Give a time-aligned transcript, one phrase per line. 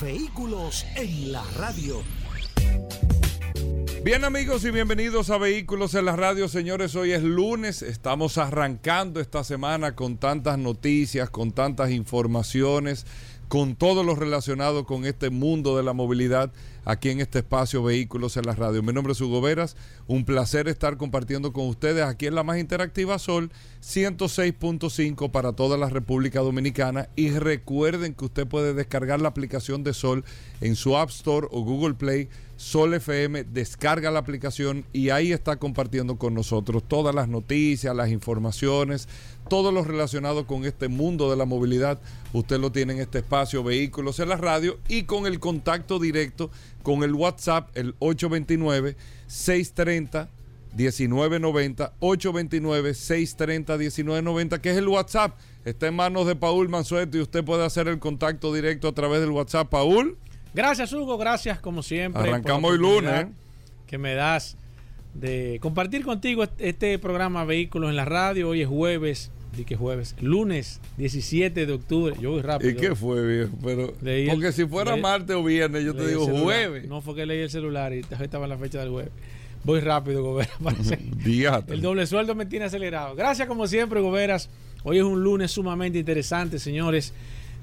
[0.00, 2.02] Vehículos en la radio.
[4.02, 6.96] Bien amigos y bienvenidos a Vehículos en la radio, señores.
[6.96, 13.06] Hoy es lunes, estamos arrancando esta semana con tantas noticias, con tantas informaciones,
[13.48, 16.52] con todo lo relacionado con este mundo de la movilidad
[16.84, 18.82] aquí en este espacio Vehículos en la Radio.
[18.82, 22.58] Mi nombre es Hugo Veras, un placer estar compartiendo con ustedes aquí en la más
[22.58, 23.50] interactiva Sol
[23.82, 27.08] 106.5 para toda la República Dominicana.
[27.16, 30.24] Y recuerden que usted puede descargar la aplicación de Sol
[30.60, 32.28] en su App Store o Google Play.
[32.56, 38.10] Sol FM, descarga la aplicación y ahí está compartiendo con nosotros todas las noticias, las
[38.10, 39.08] informaciones,
[39.48, 42.00] todo lo relacionado con este mundo de la movilidad.
[42.32, 46.50] Usted lo tiene en este espacio Vehículos en la Radio y con el contacto directo
[46.82, 50.28] con el WhatsApp, el 829-630.
[50.76, 57.20] 1990 829 630 1990 que es el WhatsApp está en manos de Paul Mansueto y
[57.20, 60.18] usted puede hacer el contacto directo a través del WhatsApp Paul
[60.54, 61.18] Gracias, Hugo.
[61.18, 62.22] Gracias, como siempre.
[62.22, 63.26] Arrancamos hoy lunes.
[63.88, 64.56] Que me das
[65.14, 68.50] de compartir contigo este programa Vehículos en la Radio.
[68.50, 69.30] Hoy es jueves.
[69.56, 70.16] ¿Y qué jueves?
[70.20, 72.16] Lunes 17 de octubre.
[72.20, 72.70] Yo voy rápido.
[72.70, 73.56] ¿Y qué fue, viejo?
[73.64, 73.94] Pero,
[74.30, 76.88] porque si fuera martes o viernes, yo te digo jueves.
[76.88, 79.12] No fue que leí el celular y estaba en la fecha del jueves.
[79.62, 80.52] Voy rápido, Goberas.
[81.68, 83.14] el doble sueldo me tiene acelerado.
[83.14, 84.50] Gracias, como siempre, Goberas.
[84.82, 87.14] Hoy es un lunes sumamente interesante, señores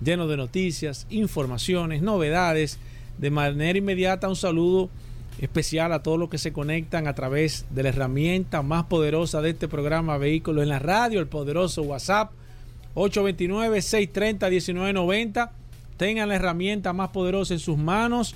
[0.03, 2.79] lleno de noticias, informaciones, novedades.
[3.17, 4.89] De manera inmediata, un saludo
[5.39, 9.49] especial a todos los que se conectan a través de la herramienta más poderosa de
[9.51, 12.31] este programa Vehículos en la Radio, el poderoso WhatsApp
[12.95, 15.51] 829-630-1990.
[15.97, 18.33] Tengan la herramienta más poderosa en sus manos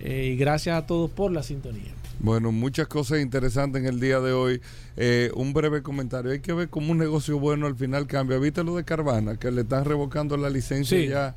[0.00, 1.92] eh, y gracias a todos por la sintonía.
[2.18, 4.60] Bueno, muchas cosas interesantes en el día de hoy.
[4.96, 6.30] Eh, un breve comentario.
[6.30, 8.38] Hay que ver cómo un negocio bueno al final cambia.
[8.38, 9.36] ¿Viste lo de Carvana?
[9.36, 11.34] Que le están revocando la licencia ya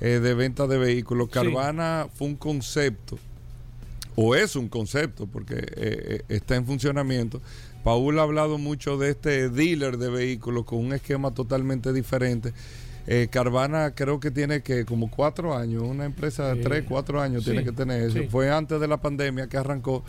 [0.00, 1.28] eh, de venta de vehículos.
[1.28, 3.18] Carvana fue un concepto,
[4.16, 7.40] o es un concepto, porque eh, está en funcionamiento.
[7.82, 12.54] Paul ha hablado mucho de este dealer de vehículos con un esquema totalmente diferente
[13.06, 17.44] eh, Carvana creo que tiene que como cuatro años, una empresa de tres, cuatro años
[17.44, 18.18] tiene que tener eso.
[18.30, 20.04] Fue antes de la pandemia que arrancó.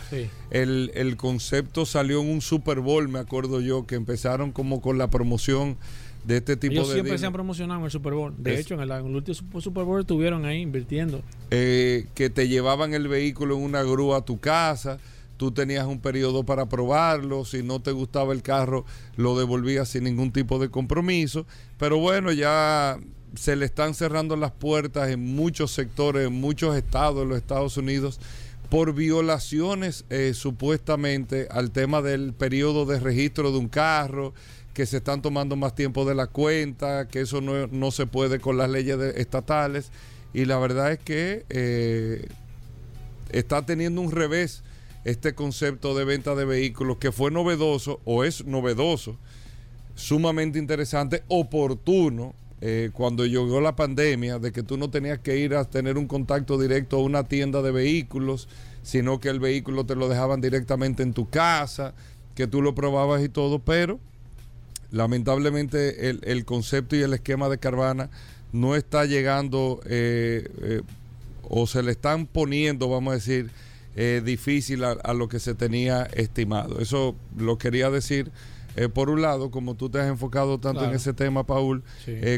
[0.50, 4.98] El, el, concepto salió en un Super Bowl, me acuerdo yo, que empezaron como con
[4.98, 5.78] la promoción
[6.25, 6.94] de este tipo Ellos de...
[6.96, 8.34] siempre se han promocionado en el Super Bowl.
[8.38, 11.22] De hecho, en el, último Super Bowl estuvieron ahí invirtiendo.
[11.52, 15.00] Eh, que te llevaban el vehículo en una grúa a tu casa
[15.38, 20.06] tú tenías un periodo para probarlo, si no te gustaba el carro lo devolvías sin
[20.06, 21.46] ningún tipo de compromiso,
[21.78, 22.97] pero bueno, ya
[23.36, 27.78] se le están cerrando las puertas en muchos sectores, en muchos estados de los Estados
[27.78, 28.19] Unidos
[28.69, 34.34] por violaciones eh, supuestamente al tema del periodo de registro de un carro,
[34.75, 38.58] que se están tomando más tiempo de la cuenta, que eso no, se puede con
[38.58, 39.90] las leyes estatales.
[40.34, 42.28] Y la verdad es que eh,
[43.31, 44.63] está teniendo un revés
[45.06, 49.16] este concepto de venta de vehículos que fue novedoso o es novedoso,
[49.96, 55.56] sumamente interesante, oportuno, eh, cuando llegó la pandemia, de que tú no tenías que ir
[55.56, 58.50] a tener un contacto directo a una tienda de vehículos,
[58.84, 61.94] sino que el vehículo te lo dejaban directamente en tu casa,
[62.34, 64.02] que tú lo probabas y todo, pero
[64.91, 68.09] lamentablemente el, concepto y el esquema de Carvana
[68.51, 70.81] no está llegando eh, eh,
[71.44, 73.51] o se le están poniendo, vamos a decir,
[73.95, 76.79] eh, difícil a, lo que se tenía estimado.
[76.79, 78.31] Eso lo quería decir.
[78.94, 81.81] Por un lado, como tú te has enfocado tanto en ese tema, Paul,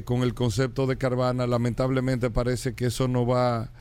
[0.06, 3.72] con el concepto de Carvana, lamentablemente parece que eso no va,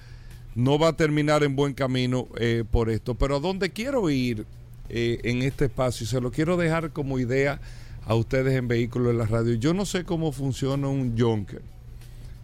[0.54, 2.28] no va a terminar en buen camino
[2.70, 3.14] por esto.
[3.14, 4.46] Pero a dónde quiero ir
[4.88, 7.60] en este espacio, y se lo quiero dejar como idea
[8.06, 9.54] a ustedes en Vehículos en la Radio.
[9.54, 11.62] Yo no sé cómo funciona un Junker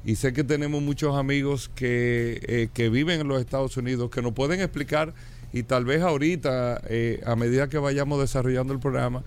[0.04, 4.32] y sé que tenemos muchos amigos que, eh, viven en los Estados Unidos que nos
[4.32, 5.14] pueden explicar
[5.52, 9.22] y tal vez ahorita, eh, a medida que vayamos desarrollando el programa,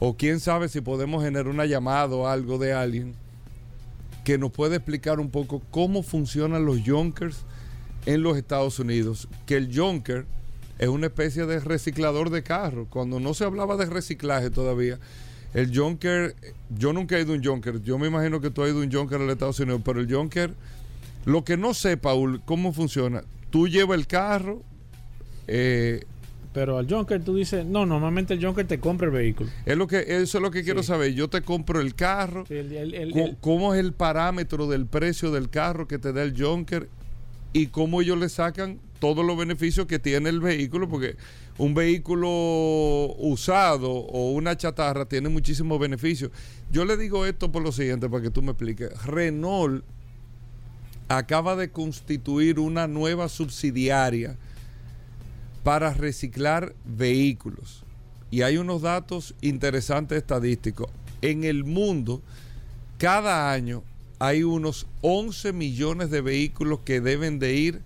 [0.00, 3.14] o quién sabe si podemos generar una llamada o algo de alguien
[4.24, 7.44] que nos pueda explicar un poco cómo funcionan los Junkers
[8.06, 9.28] en los Estados Unidos.
[9.46, 10.26] Que el Junker
[10.78, 12.88] es una especie de reciclador de carros.
[12.90, 14.98] Cuando no se hablaba de reciclaje todavía,
[15.54, 16.34] el Junker,
[16.70, 17.82] yo nunca he ido a un Junker.
[17.82, 20.00] Yo me imagino que tú has ido a un Junker en los Estados Unidos, pero
[20.00, 20.52] el Junker
[21.24, 23.22] Lo que no sé, Paul, cómo funciona.
[23.50, 24.62] Tú llevas el carro.
[25.46, 26.04] Eh,
[26.56, 29.50] pero al Junker tú dices, no, normalmente el Junker te compra el vehículo.
[29.66, 31.12] Es lo que, eso es lo que quiero saber.
[31.12, 32.44] Yo te compro el carro.
[33.40, 36.88] ¿Cómo, es el parámetro del precio del carro que te da el Junker?
[37.52, 41.16] Y cómo ellos le sacan todos los beneficios que tiene el vehículo, porque
[41.58, 42.28] un vehículo
[43.18, 46.30] usado o una chatarra tiene muchísimos beneficios.
[46.70, 48.90] Yo le digo esto por lo siguiente, para que tú me expliques.
[49.04, 49.84] Renault
[51.08, 54.36] acaba de constituir una nueva subsidiaria
[55.62, 57.84] para reciclar vehículos.
[58.30, 60.90] Y hay unos datos interesantes estadísticos.
[61.22, 62.22] En el mundo,
[62.98, 63.82] cada año
[64.18, 67.82] hay unos 11 millones de vehículos que deben de ir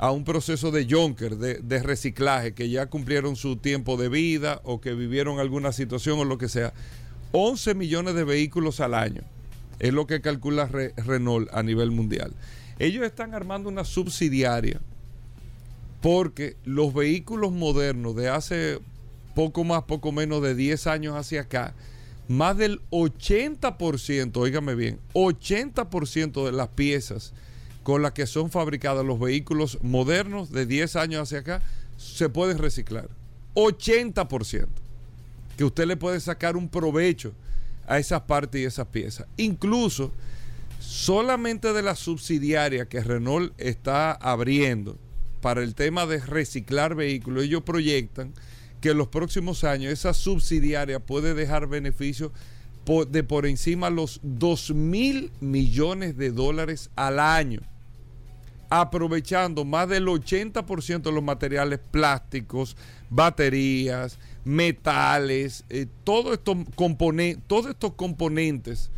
[0.00, 4.80] a un proceso de Junker, de, reciclaje, que ya cumplieron su tiempo de vida o
[4.80, 6.72] que vivieron alguna situación o lo que sea.
[7.32, 9.20] 11 millones de vehículos al año
[9.78, 12.32] es lo que calcula Renault a nivel mundial.
[12.78, 14.80] Ellos están armando una subsidiaria
[16.00, 18.78] porque los vehículos modernos de hace
[19.34, 21.74] poco más, poco menos de 10 años hacia acá,
[22.26, 27.34] más del 80%, óigame bien, 80% de las piezas
[27.82, 31.62] con las que son fabricados los vehículos modernos de 10 años hacia acá
[31.96, 33.08] se pueden reciclar.
[33.54, 34.66] 80%.
[35.56, 37.32] Que usted le puede sacar un provecho
[37.86, 39.26] a esas partes y esas piezas.
[39.36, 40.12] Incluso
[40.78, 44.96] solamente de la subsidiaria que Renault está abriendo
[45.40, 48.32] para el tema de reciclar vehículos, ellos proyectan
[48.80, 52.32] que en los próximos años esa subsidiaria puede dejar beneficios
[52.84, 57.60] de por encima los 2 mil millones de dólares al año,
[58.68, 62.76] aprovechando más del 80% de los materiales plásticos,
[63.08, 66.56] baterías, metales, eh, todos, estos
[67.46, 68.90] todos estos componentes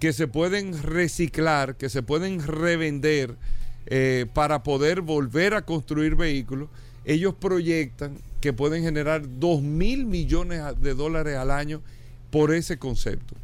[0.00, 3.36] que se pueden reciclar, que se pueden revender
[3.86, 6.68] eh, para poder volver a construir vehículos,
[7.04, 11.82] ellos proyectan que pueden generar 2 mil millones de dólares al año
[12.30, 13.34] por ese concepto.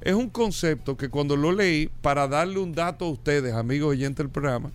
[0.00, 4.18] Es un concepto que cuando lo leí, para darle un dato a ustedes, amigos oyentes
[4.18, 4.70] del programa,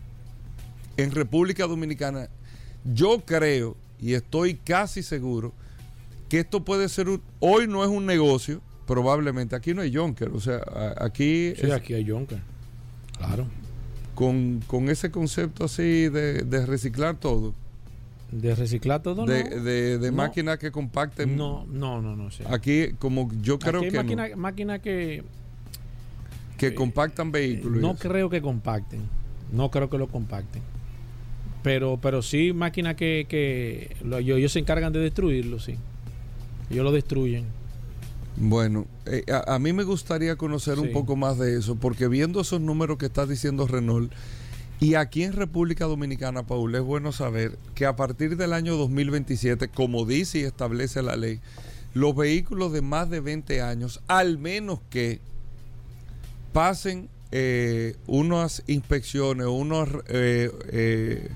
[0.98, 2.30] en República Dominicana,
[2.84, 5.52] yo creo y estoy casi seguro
[6.30, 7.08] que esto puede ser,
[7.40, 10.62] hoy no es un negocio, probablemente, aquí no hay Jonker, o sea,
[10.98, 11.54] aquí...
[11.60, 12.40] Sí, aquí hay Jonker,
[13.18, 13.48] claro.
[14.14, 17.54] Con, ese concepto así de reciclar todo
[18.32, 19.26] ¿De reciclar todo?
[19.26, 21.38] De, de, de máquinas que compacten.
[21.38, 22.30] No, no, no, no.
[22.50, 23.92] Aquí, como yo creo que.
[23.92, 25.24] Máquinas máquina que.
[26.58, 27.82] Que compactan vehículos.
[27.82, 29.02] No creo que compacten.
[29.52, 30.62] No creo que lo compacten.
[31.64, 35.76] Pero, pero sí máquinas que, que ellos, se encargan de destruirlo, sí.
[36.70, 37.46] Ellos lo destruyen.
[38.38, 42.62] Bueno, eh, a, mí me gustaría conocer un poco más de eso, porque viendo esos
[42.62, 44.12] números que está diciendo Renault,
[44.80, 49.70] y aquí en República Dominicana, Paul, es bueno saber que a partir del año 2027,
[49.70, 51.40] como dice y establece la ley,
[51.94, 55.22] los vehículos de más de 20 años, al menos que
[56.52, 61.30] pasen eh, unas inspecciones, unos, eh, eh,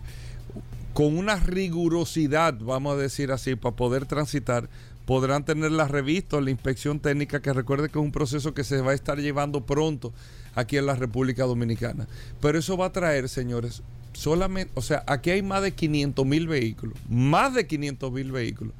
[0.93, 4.69] con una rigurosidad, vamos a decir así, para poder transitar,
[5.09, 8.79] podrán tener la revista la inspección técnica, que recuerde que es un proceso que se
[8.81, 10.13] va a estar llevando pronto
[10.53, 12.07] aquí en la República Dominicana.
[12.39, 13.81] Pero eso va a traer, señores,
[14.13, 18.75] solamente, o sea, aquí hay más de 500 mil vehículos, más de 500 mil vehículos,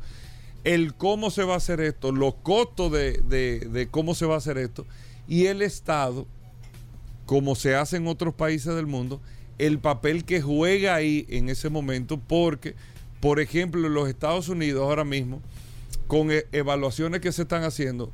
[0.64, 4.58] el cómo se va a hacer esto, los costos de cómo se va a hacer
[4.58, 4.86] esto
[5.28, 6.28] y el Estado,
[7.26, 9.22] como se hace en otros países del mundo,
[9.58, 12.76] el papel que juega ahí en ese momento porque
[13.24, 15.42] por ejemplo, en los Estados Unidos ahora mismo,
[16.08, 18.12] con e, evaluaciones que se están haciendo,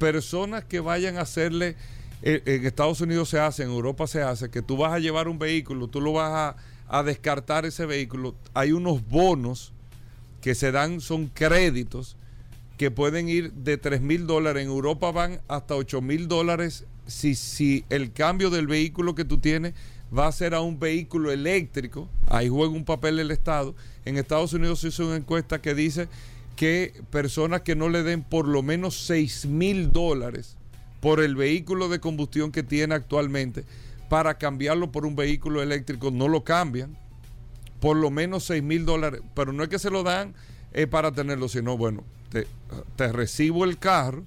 [0.00, 1.76] personas que vayan a hacerle
[2.22, 5.28] eh, en Estados Unidos se hace, en Europa se hace, que tú vas a llevar
[5.28, 6.56] un vehículo, tú lo vas
[6.88, 9.72] a, a descartar ese vehículo, hay unos bonos
[10.40, 12.16] que se dan, son créditos
[12.78, 17.36] que pueden ir de 3 mil dólares, en Europa van hasta 8 mil dólares si,
[17.36, 19.74] si el cambio del vehículo que tú tienes
[20.16, 23.74] va a ser a un vehículo eléctrico, ahí juega un papel el Estado.
[24.04, 26.08] En Estados Unidos se hizo una encuesta que dice
[26.56, 30.56] que personas que no le den por lo menos 6 mil dólares
[31.00, 33.64] por el vehículo de combustión que tiene actualmente,
[34.08, 36.96] para cambiarlo por un vehículo eléctrico, no lo cambian.
[37.80, 40.34] Por lo menos 6 mil dólares, pero no es que se lo dan
[40.72, 42.48] eh, para tenerlo, sino bueno, te,
[42.96, 44.24] te recibo el carro,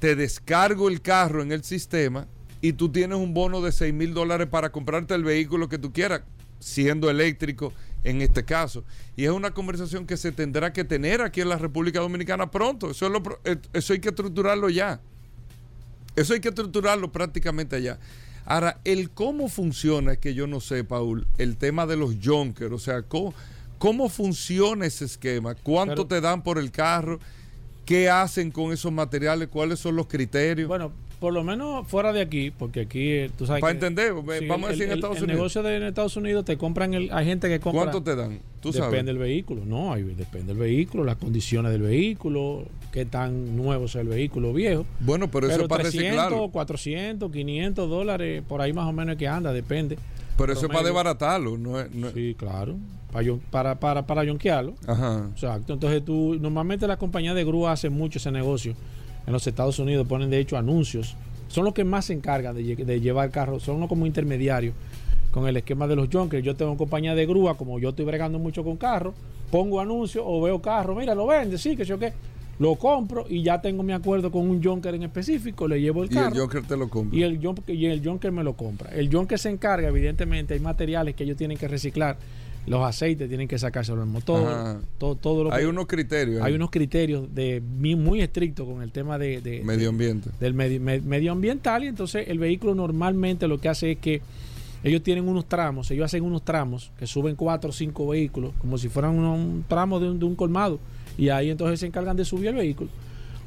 [0.00, 2.26] te descargo el carro en el sistema
[2.66, 5.92] y tú tienes un bono de 6 mil dólares para comprarte el vehículo que tú
[5.92, 6.22] quieras,
[6.58, 8.82] siendo eléctrico en este caso.
[9.14, 12.90] Y es una conversación que se tendrá que tener aquí en la República Dominicana pronto.
[12.90, 13.08] Eso,
[13.44, 15.00] eh, eso hay que estructurarlo ya.
[16.16, 18.00] Eso hay que estructurarlo prácticamente allá.
[18.44, 22.72] Ahora, el cómo funciona es que yo no sé, Paul, el tema de los junkers,
[22.72, 23.32] o sea, cómo,
[23.78, 27.20] cómo funciona ese esquema, cuánto te dan por el carro,
[27.84, 30.66] qué hacen con esos materiales, cuáles son los criterios.
[30.66, 34.68] Bueno, por lo menos fuera de aquí, porque aquí eh, tú sabes Para entender, vamos
[34.68, 35.30] a decir en Estados Unidos.
[35.30, 37.84] El negocio de en Estados Unidos te compran, el, hay gente que compra.
[37.84, 38.40] ¿Cuánto te dan?
[38.60, 43.56] ¿Tú depende del vehículo, no, hay, depende del vehículo, las condiciones del vehículo, qué tan
[43.56, 44.84] nuevo sea el vehículo viejo.
[45.00, 49.52] Bueno, pero, eso para 300, 400, 500 dólares, por ahí más o menos que anda,
[49.52, 49.98] depende.
[50.36, 52.76] Pero eso es para desbaratarlo, no es, Sí, claro.
[53.50, 54.74] Para, para, para, yonquearlo.
[54.86, 55.28] Ajá.
[55.32, 55.72] Exacto.
[55.72, 58.74] Entonces tú, normalmente las compañías de grúa hacen mucho ese negocio
[59.26, 61.16] en los Estados Unidos ponen de hecho anuncios.
[61.48, 64.74] Son los que más se encargan de, llevar carros, son los como intermediarios
[65.30, 66.44] con el esquema de los junkers.
[66.44, 69.14] Yo tengo compañía de grúa, como yo estoy bregando mucho con carros,
[69.50, 72.12] pongo anuncios o veo carros, mira, lo vende, sí, que yo qué.
[72.58, 76.08] Lo compro y ya tengo mi acuerdo con un junker en específico, le llevo el
[76.08, 76.34] carro.
[76.34, 77.18] Y el junker te lo compra.
[77.18, 78.90] Y el, y el junker me lo compra.
[78.90, 82.16] El junker se encarga, evidentemente, hay materiales que ellos tienen que reciclar
[82.66, 86.42] los aceites tienen que sacárselo al motor, todo, todo lo Hay unos criterios.
[86.42, 90.30] Hay unos criterios de muy estrictos con el tema de, medio ambiente.
[90.40, 94.20] del medio, medioambiental y entonces el vehículo normalmente lo que hace es que
[94.82, 98.78] ellos tienen unos tramos, ellos hacen unos tramos que suben cuatro o cinco vehículos como
[98.78, 100.78] si fueran un, tramo de un, colmado
[101.16, 102.90] y ahí entonces se encargan de subir el vehículo.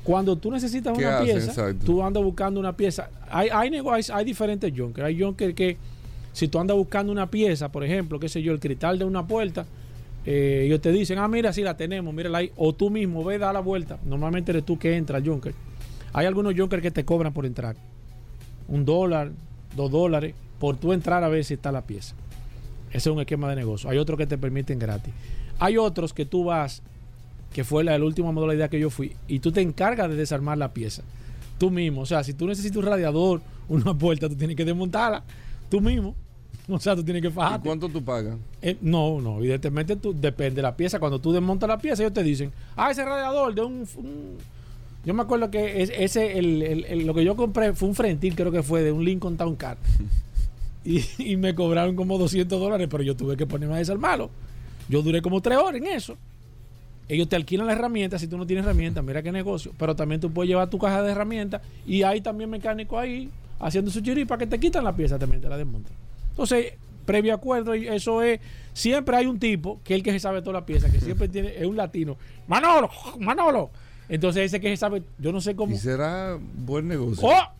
[0.03, 3.09] Cuando tú necesitas una pieza, tú andas buscando una pieza.
[3.29, 5.05] Hay, hay, hay, hay diferentes junkers.
[5.05, 5.77] Hay junkers que
[6.33, 9.25] si tú andas buscando una pieza, por ejemplo, qué sé yo, el cristal de una
[9.27, 9.65] puerta,
[10.25, 12.51] eh, ellos te dicen, ah, mira, si la tenemos, mírala ahí.
[12.55, 13.97] O tú mismo, ve, da la vuelta.
[14.05, 15.53] Normalmente eres tú que entra al Junker.
[16.13, 17.75] Hay algunos Junker que te cobran por entrar.
[18.67, 19.31] Un dólar,
[19.75, 22.15] dos dólares, por tú entrar a ver si está la pieza.
[22.89, 23.89] Ese es un esquema de negocio.
[23.89, 25.13] Hay otros que te permiten gratis.
[25.59, 26.81] Hay otros que tú vas,
[27.53, 30.57] que fue la, la última modalidad que yo fui, y tú te encargas de desarmar
[30.57, 31.03] la pieza.
[31.57, 32.01] Tú mismo.
[32.01, 35.23] O sea, si tú necesitas un radiador, una puerta, tú tienes que desmontarla
[35.69, 36.15] tú mismo.
[36.69, 37.61] O sea, tú tienes que fajar.
[37.61, 38.37] cuánto tú pagas?
[38.61, 40.99] Eh, no, no, evidentemente tú, depende de la pieza.
[40.99, 43.87] Cuando tú desmontas la pieza, ellos te dicen, ah, ese radiador de un.
[45.03, 48.61] yo me acuerdo que ese, el, lo que yo compré fue un Frentil, creo que
[48.61, 49.77] fue de un Lincoln Town Car.
[50.85, 54.29] y, me cobraron como 200 dólares, pero yo tuve que ponerme a desarmarlo.
[54.87, 56.17] Yo duré como tres horas en eso.
[57.07, 59.71] Ellos te alquilan la herramienta, si tú no tienes herramientas, mira qué negocio.
[59.77, 63.91] Pero también tú puedes llevar tu caja de herramientas y hay también mecánico ahí haciendo
[63.91, 65.93] su chiripa que te quitan la pieza también, te la desmontan.
[66.31, 66.73] Entonces,
[67.05, 68.39] previo acuerdo, y eso es,
[68.73, 71.27] siempre hay un tipo que es el que se sabe toda la pieza, que siempre
[71.29, 72.17] tiene, es un latino.
[72.47, 72.89] Manolo,
[73.19, 73.71] Manolo.
[74.07, 75.73] Entonces ese que se sabe, yo no sé cómo.
[75.73, 77.27] Y será buen negocio.
[77.27, 77.53] ¡Oh!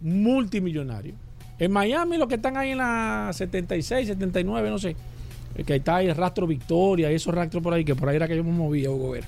[0.00, 1.14] Multimillonario.
[1.58, 4.94] En Miami, los que están ahí en la 76, 79, no sé.
[5.66, 8.36] Que está ahí el rastro Victoria, esos rastros por ahí, que por ahí era que
[8.36, 9.24] yo me movía, Hugo Ver.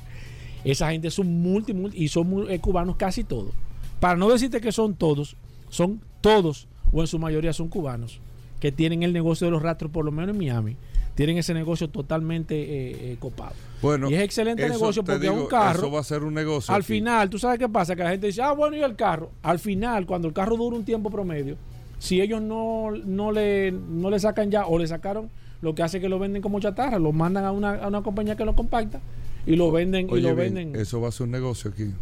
[0.64, 3.52] Esa gente son multi, y son eh, cubanos casi todos.
[3.98, 5.36] Para no decirte que son todos,
[5.70, 8.20] son todos, o en su mayoría son cubanos,
[8.60, 10.76] que tienen el negocio de los rastros, por lo menos en Miami,
[11.14, 13.54] tienen ese negocio totalmente eh, eh, copado.
[13.82, 15.78] Bueno, y es excelente negocio porque un carro.
[15.78, 16.74] Eso va a ser un negocio.
[16.74, 19.30] Al final, tú sabes qué pasa, que la gente dice, ah, bueno, y el carro.
[19.42, 21.56] Al final, cuando el carro dura un tiempo promedio,
[21.98, 25.30] si ellos no, no, le, no le sacan ya o le sacaron,
[25.62, 28.36] lo que hace que lo venden como chatarra, lo mandan a una, a una compañía
[28.36, 29.00] que lo compacta
[29.46, 30.74] y lo venden y lo venden.
[30.76, 31.92] Eso va a ser un negocio aquí.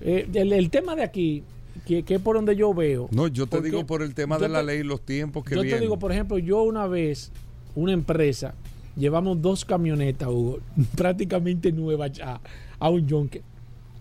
[0.00, 1.42] Eh, el tema de aquí
[1.88, 3.08] que, es por donde yo veo.
[3.10, 5.62] No, yo te digo por el tema de la ley y los tiempos que Yo
[5.62, 7.32] te digo, por ejemplo, yo una vez,
[7.74, 8.54] una empresa,
[8.96, 10.58] llevamos dos camionetas, Hugo,
[10.96, 12.40] prácticamente nuevas ya,
[12.78, 13.42] a un junket.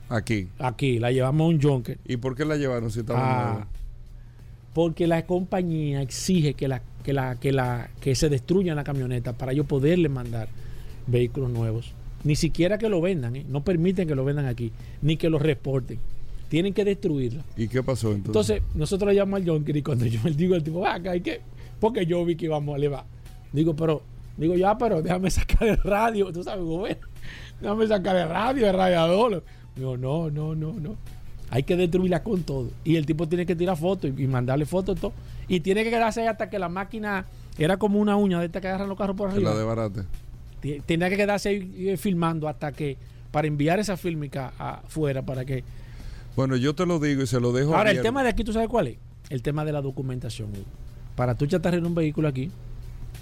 [0.10, 0.50] Aquí.
[0.60, 2.00] Aquí, la llevamos a un junket.
[2.06, 3.67] ¿Y por qué la llevaron si estaba ah,
[4.74, 9.34] Porque la compañía exige que la, que la, que la, que se destruyan la camioneta
[9.34, 10.50] para yo poderle mandar
[11.08, 11.94] vehículos nuevos.
[12.24, 13.46] Ni siquiera que lo vendan, ¿eh?
[13.48, 16.00] no permiten que lo vendan aquí, ni que lo reporten
[16.50, 17.44] tienen que destruirla.
[17.56, 18.58] ¿Y qué pasó entonces?
[18.58, 21.22] Entonces, nosotros le llamamos al Junker y cuando yo le digo al tipo, acá hay
[21.22, 21.42] que,
[21.80, 23.06] porque yo vi que íbamos a elevar.
[23.51, 24.01] Digo, pero,
[24.38, 26.98] digo, ya, pero déjame sacar el radio, tú sabes, bueno,
[27.62, 29.44] déjame sacar el radio, el radiador.
[29.75, 30.96] Digo, no, no, no, no.
[31.50, 32.70] Hay que destruirla con todo.
[32.84, 35.13] Y el tipo tiene que tirar fotos y, mandarle fotos todo.
[35.48, 37.25] Y tiene que quedarse ahí hasta que la máquina
[37.58, 39.51] era como una uña de esta que agarran los carros por arriba.
[39.51, 40.01] La de barate.
[40.86, 42.98] Tiene que quedarse ahí eh, filmando hasta que,
[43.32, 45.63] para enviar esa fílmica afuera para que
[46.38, 47.75] bueno, yo te lo digo y se lo dejo.
[47.75, 48.98] Ahora, el tema de aquí, ¿tú sabes cuál es?
[49.32, 50.50] El tema de la documentación.
[51.15, 52.51] Para tú chatarrear un vehículo aquí,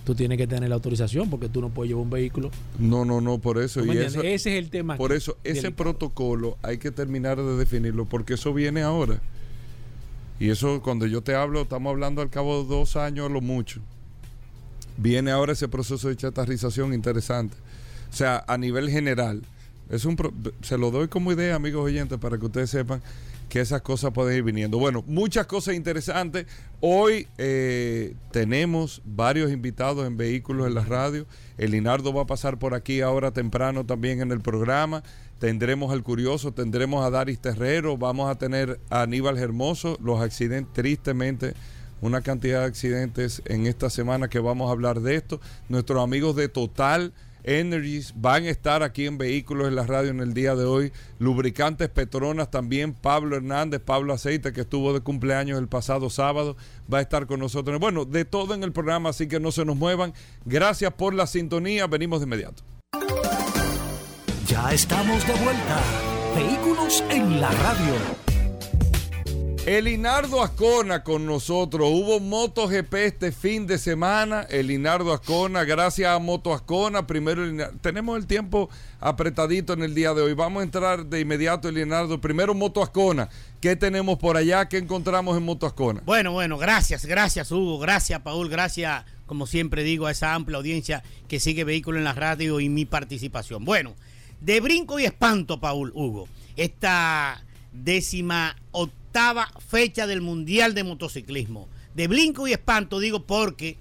[0.04, 2.52] tú tienes que tener la autorización porque tú no puedes llevar un vehículo.
[2.78, 3.86] No, no, no, por eso.
[3.86, 4.98] Y ese es el tema.
[4.98, 9.22] Por eso, ese protocolo hay que terminar de definirlo porque eso viene ahora.
[10.38, 13.80] Y eso, cuando yo te hablo, estamos hablando al cabo de dos años, lo mucho.
[14.98, 17.56] Viene ahora ese proceso de chatarrización interesante.
[18.12, 19.42] O sea, a nivel general
[19.90, 20.18] es un
[20.62, 23.02] se lo doy como idea, amigos oyentes, para que ustedes sepan
[23.50, 24.80] que esas cosas pueden ir viniendo.
[24.80, 26.48] Bueno, muchas cosas interesantes.
[26.82, 31.26] Hoy eh, tenemos varios invitados en vehículos en la radio.
[31.58, 35.04] El Linardo va a pasar por aquí ahora temprano también en el programa.
[35.40, 39.98] Tendremos al Curioso, tendremos a Daris Terrero, vamos a tener a Aníbal Hermoso.
[40.02, 41.54] Los accidentes, tristemente,
[42.02, 45.40] una cantidad de accidentes en esta semana que vamos a hablar de esto.
[45.70, 47.14] Nuestros amigos de Total
[47.46, 50.92] Energies van a estar aquí en Vehículos en la Radio en el día de hoy.
[51.20, 52.94] Lubricantes Petronas también.
[52.94, 56.58] Pablo Hernández, Pablo Aceite, que estuvo de cumpleaños el pasado sábado,
[56.92, 57.80] va a estar con nosotros.
[57.80, 60.14] Bueno, de todo en el programa, así que no se nos muevan.
[60.44, 61.88] Gracias por la sintonía.
[61.88, 62.64] Venimos de inmediato.
[64.48, 65.82] Ya estamos de vuelta.
[66.36, 68.35] Vehículos en la Radio.
[69.66, 71.90] Elinardo Ascona con nosotros.
[71.92, 74.44] Hubo MotoGP este fin de semana.
[74.44, 77.08] Elinardo Ascona, gracias a Moto Ascona.
[77.08, 77.42] Primero,
[77.82, 78.70] tenemos el tiempo
[79.00, 80.34] apretadito en el día de hoy.
[80.34, 82.22] Vamos a entrar de inmediato, Elinardo.
[82.22, 83.28] Primero, Moto Ascona.
[83.60, 84.70] ¿Qué tenemos por allá?
[84.70, 86.04] ¿Qué encontramos en Moto Ascona?
[86.06, 87.80] Bueno, bueno, gracias, gracias, Hugo.
[87.80, 88.50] Gracias, Paul.
[88.50, 92.70] Gracias, como siempre digo, a esa amplia audiencia que sigue Vehículo en la Radio y
[92.70, 93.66] mi participación.
[93.66, 93.96] Bueno,
[94.42, 96.28] de brinco y espanto, Paul, Hugo.
[96.56, 99.05] Esta décima octava
[99.68, 101.70] fecha del Mundial de Motociclismo.
[101.94, 103.78] De blinco y espanto digo porque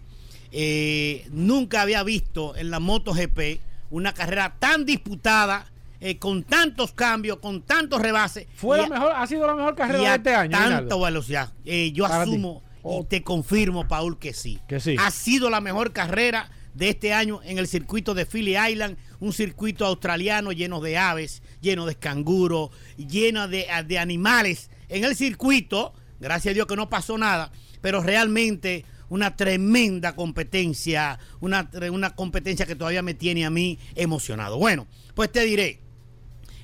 [0.52, 5.66] eh, nunca había visto en la MotoGP una carrera tan disputada,
[6.00, 8.46] eh, con tantos cambios, con tantos rebases.
[8.54, 10.56] Fue la mejor, ha sido la mejor carrera de este año.
[10.56, 11.52] Tanta velocidad.
[11.64, 13.06] Eh, yo asumo y oh.
[13.08, 14.58] te confirmo, Paul, que sí.
[14.68, 14.96] Que sí.
[14.98, 19.32] Ha sido la mejor carrera de este año en el circuito de Philly Island, un
[19.32, 25.94] circuito australiano lleno de aves, lleno de canguros, lleno de, de animales en el circuito,
[26.20, 27.50] gracias a Dios que no pasó nada,
[27.80, 34.58] pero realmente una tremenda competencia, una, una competencia que todavía me tiene a mí emocionado.
[34.58, 35.80] Bueno, pues te diré,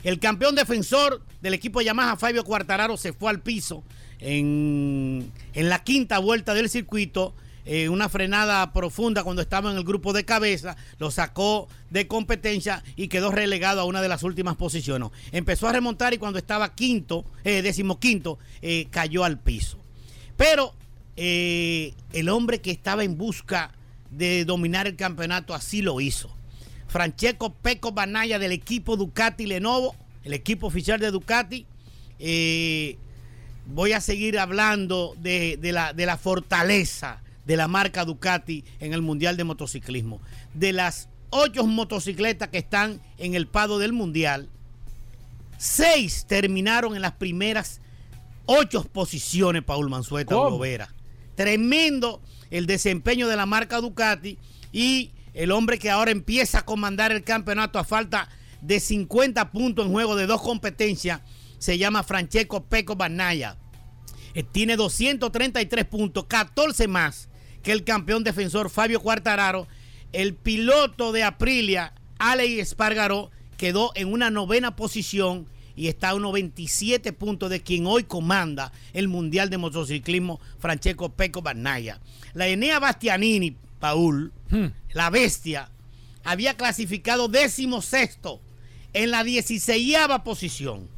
[0.04, 3.84] el campeón defensor del equipo Yamaha, Fabio Cuartararo, se fue al piso
[4.18, 7.34] en, en la quinta vuelta del circuito
[7.72, 12.82] eh, una frenada profunda cuando estaba en el grupo de cabeza, lo sacó de competencia
[12.96, 15.10] y quedó relegado a una de las últimas posiciones.
[15.30, 19.78] Empezó a remontar y cuando estaba quinto, eh, décimo quinto, eh, cayó al piso.
[20.36, 20.74] Pero
[21.14, 23.70] el hombre que estaba en busca
[24.10, 26.34] de dominar el campeonato así lo hizo.
[26.88, 31.66] Francesco Peco Banaya del equipo Ducati Lenovo, el equipo oficial de Ducati.
[33.66, 39.02] voy a seguir hablando de, la, de la fortaleza de la marca Ducati en el
[39.02, 40.20] Mundial de Motociclismo.
[40.54, 44.48] De las ocho motocicletas que están en el pado del Mundial,
[45.58, 47.80] seis terminaron en las primeras
[48.46, 50.92] ocho posiciones, Paul Manzueta Vera.
[51.34, 54.38] Tremendo el desempeño de la marca Ducati
[54.72, 58.28] y el hombre que ahora empieza a comandar el campeonato a falta
[58.60, 61.20] de 50 puntos en juego de dos competencias
[61.58, 63.56] se llama Francesco Peco Banaya.
[64.34, 67.29] Eh, tiene 233 puntos, 14 más
[67.62, 69.66] que el campeón defensor Fabio Cuartararo.
[70.12, 75.46] El piloto de Aprilia, Alei Espargaró, quedó en una novena posición
[75.76, 81.10] y está a unos 27 puntos de quien hoy comanda el Mundial de Motociclismo, Francesco
[81.10, 82.00] Peco Barnaya.
[82.34, 84.66] La Enea Bastianini, Paul, hmm.
[84.92, 85.70] la bestia,
[86.24, 88.40] había clasificado décimo sexto
[88.92, 90.88] en la 16 posición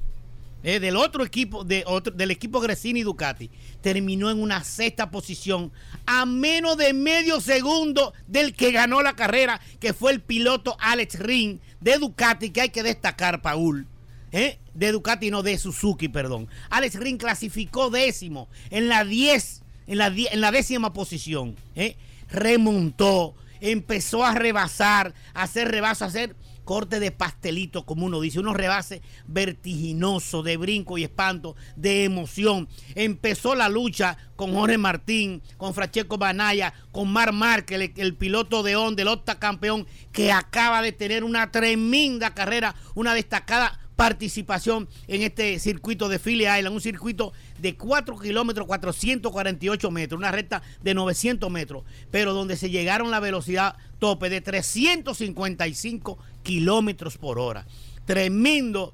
[0.62, 5.72] eh, del otro equipo, de otro, del equipo Gresini Ducati, terminó en una sexta posición
[6.06, 11.18] a menos de medio segundo del que ganó la carrera, que fue el piloto Alex
[11.18, 13.86] Ring de Ducati, que hay que destacar, Paul.
[14.30, 16.48] Eh, de Ducati, no de Suzuki, perdón.
[16.70, 21.56] Alex Ring clasificó décimo en la 10, en la, en la décima posición.
[21.74, 21.96] Eh.
[22.30, 28.40] Remontó, empezó a rebasar, a hacer rebaso, a hacer corte de pastelito, como uno dice,
[28.40, 32.68] unos rebases vertiginosos de brinco y espanto, de emoción.
[32.94, 38.76] Empezó la lucha con Jorge Martín, con Francesco Banaya, con Mar Márquez, el, piloto de
[38.76, 45.60] On, del campeón, que acaba de tener una tremenda carrera, una destacada participación en este
[45.60, 51.48] circuito de Philly Island, un circuito de 4 kilómetros 448 metros, una recta de 900
[51.52, 57.64] metros, pero donde se llegaron la velocidad tope de 355 kilómetros por hora.
[58.04, 58.92] Tremendo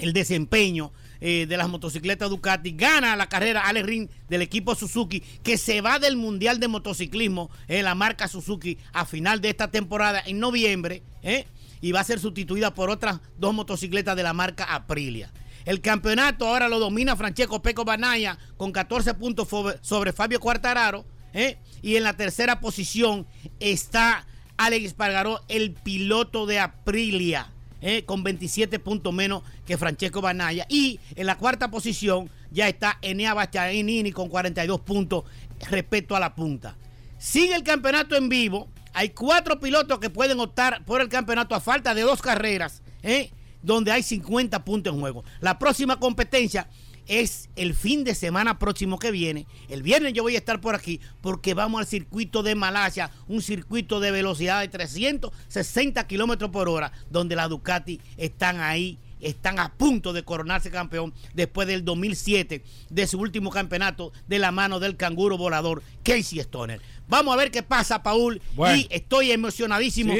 [0.00, 2.72] el desempeño eh, de las motocicletas Ducati.
[2.72, 7.50] Gana la carrera Alex Ring del equipo Suzuki, que se va del Mundial de Motociclismo
[7.68, 11.04] en la marca Suzuki a final de esta temporada en noviembre.
[11.22, 11.46] ¿eh?
[11.80, 15.32] Y va a ser sustituida por otras dos motocicletas de la marca Aprilia.
[15.64, 19.48] El campeonato ahora lo domina Francesco Peco Banaya con 14 puntos
[19.82, 21.04] sobre Fabio Cuartararo.
[21.34, 21.58] ¿eh?
[21.82, 23.26] Y en la tercera posición
[23.60, 28.04] está Alex Pargaró, el piloto de Aprilia, ¿eh?
[28.04, 30.66] con 27 puntos menos que Francesco Banaya.
[30.68, 35.24] Y en la cuarta posición ya está Enea Bastianini con 42 puntos
[35.70, 36.76] respecto a la punta.
[37.18, 41.60] Sigue el campeonato en vivo hay cuatro pilotos que pueden optar por el campeonato a
[41.60, 43.30] falta de dos carreras, ¿eh?
[43.62, 45.24] donde hay 50 puntos en juego.
[45.40, 46.68] La próxima competencia
[47.06, 49.46] es el fin de semana próximo que viene.
[49.68, 53.42] El viernes yo voy a estar por aquí porque vamos al circuito de Malasia, un
[53.42, 59.72] circuito de velocidad de 360 kilómetros por hora, donde las Ducati están ahí están a
[59.72, 64.96] punto de coronarse campeón después del 2007 de su último campeonato de la mano del
[64.96, 66.80] canguro volador Casey Stoner.
[67.08, 68.40] Vamos a ver qué pasa, Paul.
[68.76, 70.14] Y estoy emocionadísimo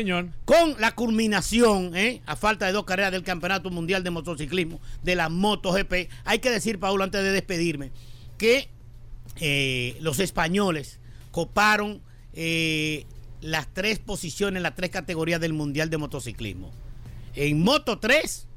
[0.44, 2.20] con la culminación, ¿eh?
[2.26, 6.10] a falta de dos carreras del Campeonato Mundial de Motociclismo de la MotoGP.
[6.24, 7.92] Hay que decir, Paul, antes de despedirme,
[8.38, 8.68] que
[9.40, 10.98] eh, los españoles
[11.30, 13.06] coparon eh,
[13.40, 16.72] las tres posiciones, las tres categorías del Mundial de Motociclismo.
[17.34, 18.48] En Moto 3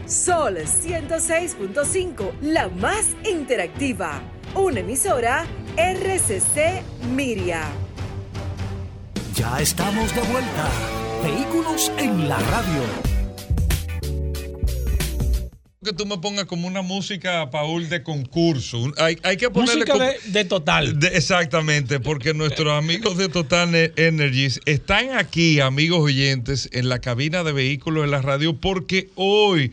[0.07, 4.23] Sol 106.5, la más interactiva.
[4.55, 5.45] Una emisora
[5.77, 7.65] RCC Miria.
[9.35, 10.71] Ya estamos de vuelta.
[11.25, 12.83] Vehículos en la radio
[15.87, 18.93] que tú me pongas como una música, Paul, de concurso.
[18.99, 19.85] Hay, hay que ponerle.
[19.87, 20.99] Música de, total.
[21.13, 27.53] exactamente, porque nuestros amigos de Total Energies están aquí, amigos oyentes, en la cabina de
[27.53, 29.71] vehículos en la radio, porque hoy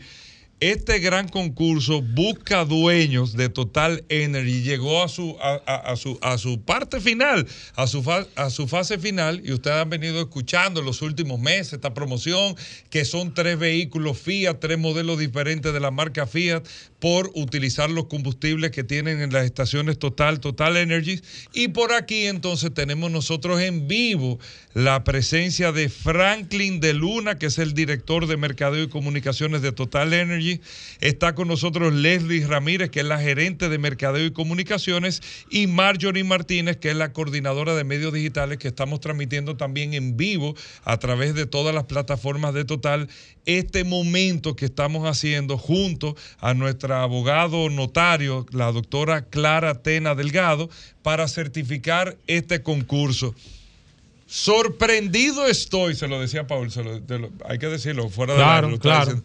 [0.70, 4.62] este gran concurso busca dueños de Total Energy.
[4.62, 7.46] Llegó a su, a, su, a su parte final,
[7.76, 8.02] a su,
[8.36, 12.56] a su fase final, y ustedes han venido escuchando en los últimos meses esta promoción,
[12.88, 16.64] que son tres vehículos Fiat, tres modelos diferentes de la marca Fiat,
[16.98, 21.20] por utilizar los combustibles que tienen en las estaciones Total, Total Energy.
[21.52, 24.38] Y por aquí entonces tenemos nosotros en vivo
[24.72, 29.72] la presencia de Franklin de Luna, que es el director de Mercadeo y Comunicaciones de
[29.72, 30.53] Total Energy.
[31.00, 36.24] Está con nosotros Leslie Ramírez, que es la gerente de Mercadeo y Comunicaciones, y Marjorie
[36.24, 40.98] Martínez, que es la coordinadora de medios digitales, que estamos transmitiendo también en vivo a
[40.98, 43.08] través de todas las plataformas de Total
[43.46, 50.70] este momento que estamos haciendo junto a nuestra abogado notario, la doctora Clara Tena Delgado,
[51.02, 53.34] para certificar este concurso.
[54.26, 56.70] Sorprendido estoy, se lo decía Paul,
[57.46, 59.22] hay que decirlo fuera de claro, claro.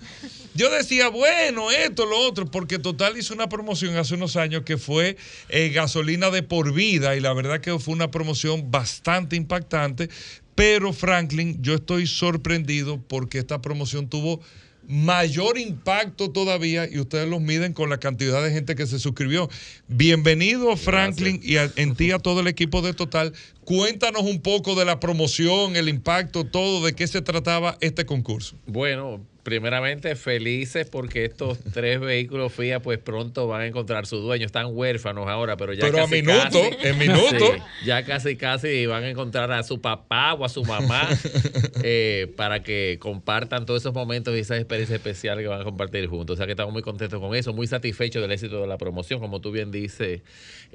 [0.56, 4.78] Yo decía, bueno, esto, lo otro, porque Total hizo una promoción hace unos años que
[4.78, 5.16] fue
[5.50, 10.10] eh, gasolina de por vida y la verdad que fue una promoción bastante impactante,
[10.56, 14.42] pero Franklin, yo estoy sorprendido porque esta promoción tuvo
[14.90, 19.48] mayor impacto todavía y ustedes los miden con la cantidad de gente que se suscribió.
[19.88, 23.34] Bienvenido Franklin y en ti a todo el equipo de Total.
[23.66, 28.56] Cuéntanos un poco de la promoción, el impacto, todo, de qué se trataba este concurso.
[28.66, 34.46] Bueno, primeramente felices porque estos tres vehículos FIA pues pronto van a encontrar su dueño.
[34.46, 37.56] Están huérfanos ahora, pero ya pero casi, a minuto, en minuto.
[37.84, 41.10] ya casi casi van a encontrar a su papá o a su mamá
[41.84, 46.06] eh, para que compartan todos esos momentos y esas experiencias especiales que van a compartir
[46.08, 46.36] juntos.
[46.36, 49.20] O sea que estamos muy contentos con eso, muy satisfechos del éxito de la promoción.
[49.20, 50.22] Como tú bien dices,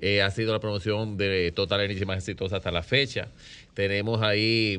[0.00, 3.28] eh, ha sido la promoción de Total Energy más exitosa hasta la fecha.
[3.74, 4.78] Tenemos ahí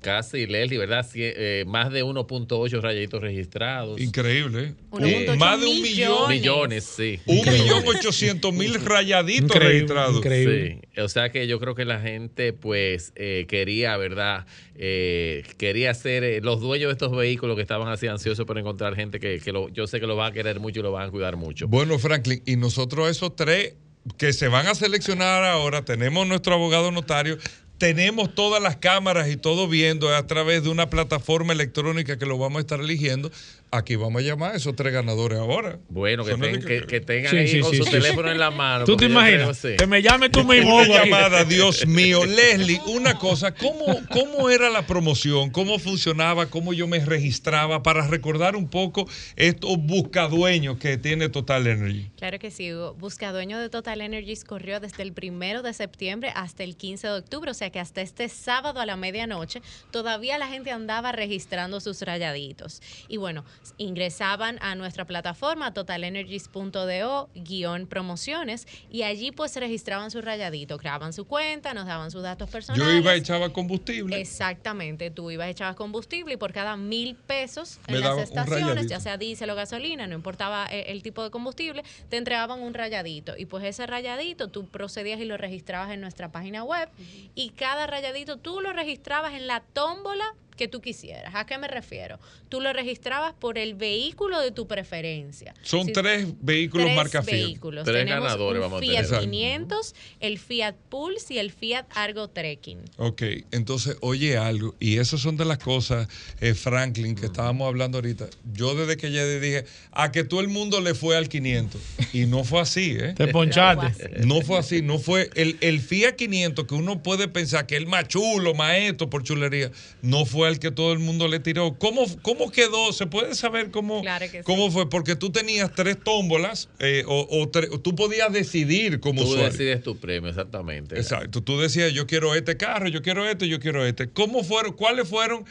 [0.00, 1.06] casi, Leslie, ¿verdad?
[1.14, 4.00] Eh, más de 1.8 rayitos registrados.
[4.00, 4.74] Increíble.
[4.98, 5.36] ¿eh?
[5.36, 6.30] más de un millón.
[6.30, 7.20] Millones, sí.
[7.26, 10.16] Un millón ochocientos mil rayaditos registrados.
[10.16, 10.80] Increíble.
[10.94, 11.00] Sí.
[11.02, 14.46] O sea que yo creo que la gente, pues, eh, quería, ¿verdad?
[14.74, 19.40] quería ser los dueños de estos vehículos que estaban así ansiosos por encontrar gente que,
[19.40, 21.36] que lo, yo sé que lo van a querer mucho y lo van a cuidar
[21.36, 21.66] mucho.
[21.66, 23.74] Bueno, Franklin, y nosotros esos tres
[24.16, 27.38] que se van a seleccionar ahora, tenemos nuestro abogado notario
[27.78, 32.36] tenemos todas las cámaras y todo viendo a través de una plataforma electrónica que lo
[32.36, 33.30] vamos a estar eligiendo
[33.70, 35.78] Aquí vamos a llamar a esos tres ganadores ahora.
[35.88, 38.84] Bueno, que, tengan ahí con su teléfono en la mano.
[38.86, 39.60] ¿Tú te imaginas?
[39.60, 40.76] Que me llame tú mismo.
[40.76, 42.24] Una llamada, Dios mío.
[42.24, 45.50] Leslie, una cosa, ¿cómo, ¿cómo era la promoción?
[45.50, 46.46] ¿Cómo funcionaba?
[46.46, 47.82] ¿Cómo yo me registraba?
[47.82, 52.10] Para recordar un poco estos buscadueños que tiene Total Energy.
[52.16, 56.76] Claro que sí, Buscadueño de Total Energy corrió desde el primero de septiembre hasta el
[56.76, 60.70] 15 de octubre, o sea que hasta este sábado a la medianoche todavía la gente
[60.70, 62.80] andaba registrando sus rayaditos.
[63.08, 63.44] Y bueno,
[63.76, 71.26] ingresaban a nuestra plataforma totalenergies.do guion promociones y allí pues registraban su rayadito, creaban su
[71.26, 72.86] cuenta, nos daban sus datos personales.
[72.86, 74.20] Yo iba a echaba combustible.
[74.20, 79.16] Exactamente, tú ibas echabas combustible y por cada mil pesos en las estaciones, ya sea
[79.16, 83.46] diésel o gasolina, no importaba el, el tipo de combustible, te entregaban un rayadito y
[83.46, 86.88] pues ese rayadito tú procedías y lo registrabas en nuestra página web
[87.34, 91.34] y cada rayadito tú lo registrabas en la tómbola que tú quisieras.
[91.34, 92.18] ¿A qué me refiero?
[92.50, 95.54] Tú lo registrabas por el vehículo de tu preferencia.
[95.62, 97.34] Son tres vehículos tres marca Fiat.
[97.34, 97.84] Vehículos.
[97.84, 99.06] Tres ganadores vamos a tener.
[99.06, 102.80] Fiat 500, el Fiat Pulse y el Fiat Argo Trekking.
[102.98, 106.08] Ok, entonces oye algo, y esas son de las cosas,
[106.40, 108.28] eh, Franklin, que estábamos hablando ahorita.
[108.52, 111.80] Yo desde que ya dije, a que todo el mundo le fue al 500.
[112.12, 113.14] Y no fue así, ¿eh?
[113.16, 114.26] Te ponchaste.
[114.26, 117.80] No fue así, no fue el, el Fiat 500 que uno puede pensar que es
[117.80, 119.70] el más chulo, más esto por chulería,
[120.02, 121.76] no fue el que todo el mundo le tiró.
[121.78, 122.92] ¿Cómo, cómo quedó?
[122.92, 124.02] ¿Se puede saber cómo,
[124.44, 124.88] cómo fue?
[124.88, 130.30] Porque tú tenías tres tómbolas eh, o, tú podías decidir cómo Tú decides tu premio,
[130.30, 130.96] exactamente.
[130.96, 131.42] Exacto.
[131.42, 134.08] Tú decías, yo quiero este carro, yo quiero este, yo quiero este.
[134.08, 134.72] ¿Cómo fueron?
[134.72, 135.44] ¿Cuáles fueron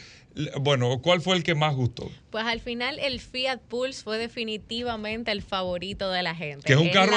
[0.60, 2.10] bueno, ¿cuál fue el que más gustó?
[2.30, 6.64] Pues al final el Fiat Pulse fue definitivamente el favorito de la gente.
[6.64, 7.16] Que es un carro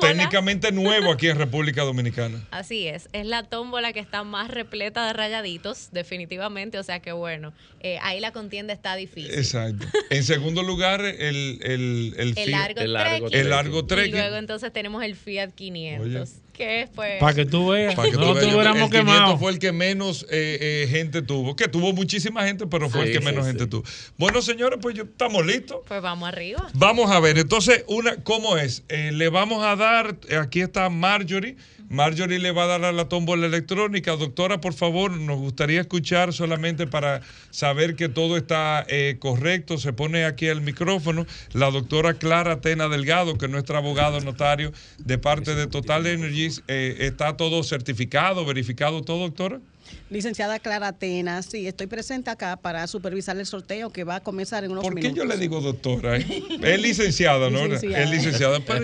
[0.00, 2.46] técnicamente nuevo aquí en República Dominicana.
[2.50, 7.12] Así es, es la tómbola que está más repleta de rayaditos, definitivamente, o sea que
[7.12, 9.34] bueno, eh, ahí la contienda está difícil.
[9.34, 9.86] Exacto.
[10.10, 15.04] En segundo lugar, el, el, el, Fiat, el largo, el largo Y luego entonces tenemos
[15.04, 16.30] el Fiat 500.
[16.56, 17.20] Que pues.
[17.20, 17.94] Para que tú veas.
[17.94, 19.38] Para que no tuviéramos quemado.
[19.38, 21.54] fue el que menos eh, eh, gente tuvo.
[21.54, 23.84] Que tuvo muchísima gente, pero fue el que menos gente tuvo.
[24.16, 25.80] Bueno, señores, pues estamos listos.
[25.86, 26.66] Pues vamos arriba.
[26.74, 27.38] Vamos a ver.
[27.38, 28.84] Entonces, una, ¿cómo es?
[28.88, 30.16] Eh, le vamos a dar.
[30.40, 31.56] Aquí está Marjorie.
[31.88, 34.16] Marjorie le va a dar a la tómbola electrónica.
[34.16, 38.86] Doctora, por favor, nos gustaría escuchar solamente para saber que todo está
[39.20, 39.78] correcto.
[39.78, 44.72] Se pone aquí el micrófono la doctora Clara Tena Delgado, que es nuestra abogado notario
[44.98, 49.60] de parte de Total Energy eh, está todo certificado, verificado todo, doctora?
[50.10, 54.64] Licenciada Clara Atenas, sí, estoy presente acá para supervisar el sorteo que va a comenzar
[54.64, 55.02] en unos minutos.
[55.02, 56.16] ¿Por qué yo le digo doctora?
[56.18, 56.42] Eh?
[56.62, 57.60] Es licenciada, ¿no?
[57.64, 58.60] Es licenciada.
[58.60, 58.82] Pero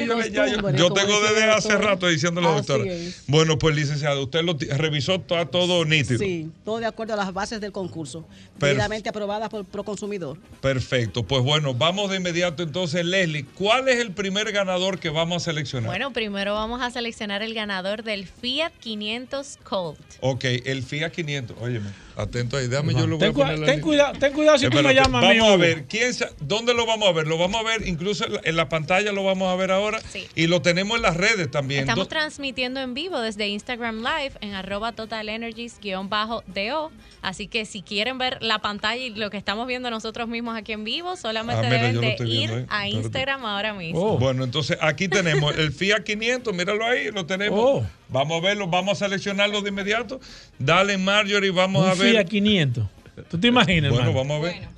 [0.73, 2.85] yo, tengo desde hace rato diciéndolo doctora.
[3.27, 6.19] Bueno, pues licenciada, usted lo revisó todo, todo nítido.
[6.19, 8.27] Sí, todo de acuerdo a las bases del concurso,
[8.59, 10.39] debidamente aprobadas por Proconsumidor.
[10.61, 15.43] Perfecto, pues bueno, vamos de inmediato entonces, Leslie, ¿cuál es el primer ganador que vamos
[15.43, 15.89] a seleccionar?
[15.89, 19.99] Bueno, primero vamos a seleccionar el ganador del Fiat 500 Colt.
[20.21, 21.57] Ok, el Fiat 500.
[21.57, 22.69] Óyeme, atento ahí.
[22.69, 25.23] Déjame, yo lo voy ten, a poner ten, cuidado, ten cuidado si tú me llamas
[25.23, 27.27] Vamos a ver, ¿quién ¿dónde lo vamos a ver?
[27.27, 30.01] Lo vamos a ver, incluso en la, pantalla lo vamos a ver ahora.
[30.35, 31.81] Y lo tenemos en las redes también.
[31.81, 36.91] Estamos transmitiendo en vivo desde Instagram Live en arroba totalenergies-do.
[37.23, 40.73] Así que si quieren ver la pantalla y lo que estamos viendo nosotros mismos aquí
[40.73, 44.15] en vivo, solamente ah, deben de ir a Instagram ahora mismo.
[44.15, 44.19] Oh.
[44.19, 47.61] Bueno, entonces aquí tenemos el Fiat 500, míralo ahí, lo tenemos.
[47.63, 47.87] Oh.
[48.09, 50.21] Vamos a verlo, vamos a seleccionarlo de inmediato.
[50.59, 52.02] Dale, Marjorie, vamos a ver.
[52.11, 52.85] Fiat 500.
[53.31, 54.55] ¿Tú te imaginas, Bueno, vamos a ver.
[54.57, 54.73] Bueno,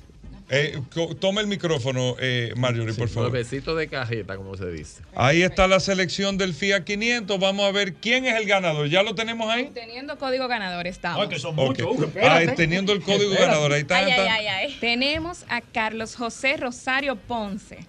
[0.49, 0.79] Eh,
[1.19, 3.31] toma el micrófono, eh, Marjorie, por favor.
[3.31, 5.01] Nuevecito de cajeta, como se dice.
[5.15, 7.39] Ahí está la selección del FIA 500.
[7.39, 8.87] Vamos a ver quién es el ganador.
[8.87, 9.71] ¿Ya lo tenemos ahí?
[9.73, 11.19] Teniendo código ganador estamos.
[11.23, 11.87] Ay, que son muchos.
[12.55, 13.73] teniendo el código ganador.
[13.73, 14.05] Ahí está.
[14.79, 17.79] Tenemos a Carlos José Rosario Ponce.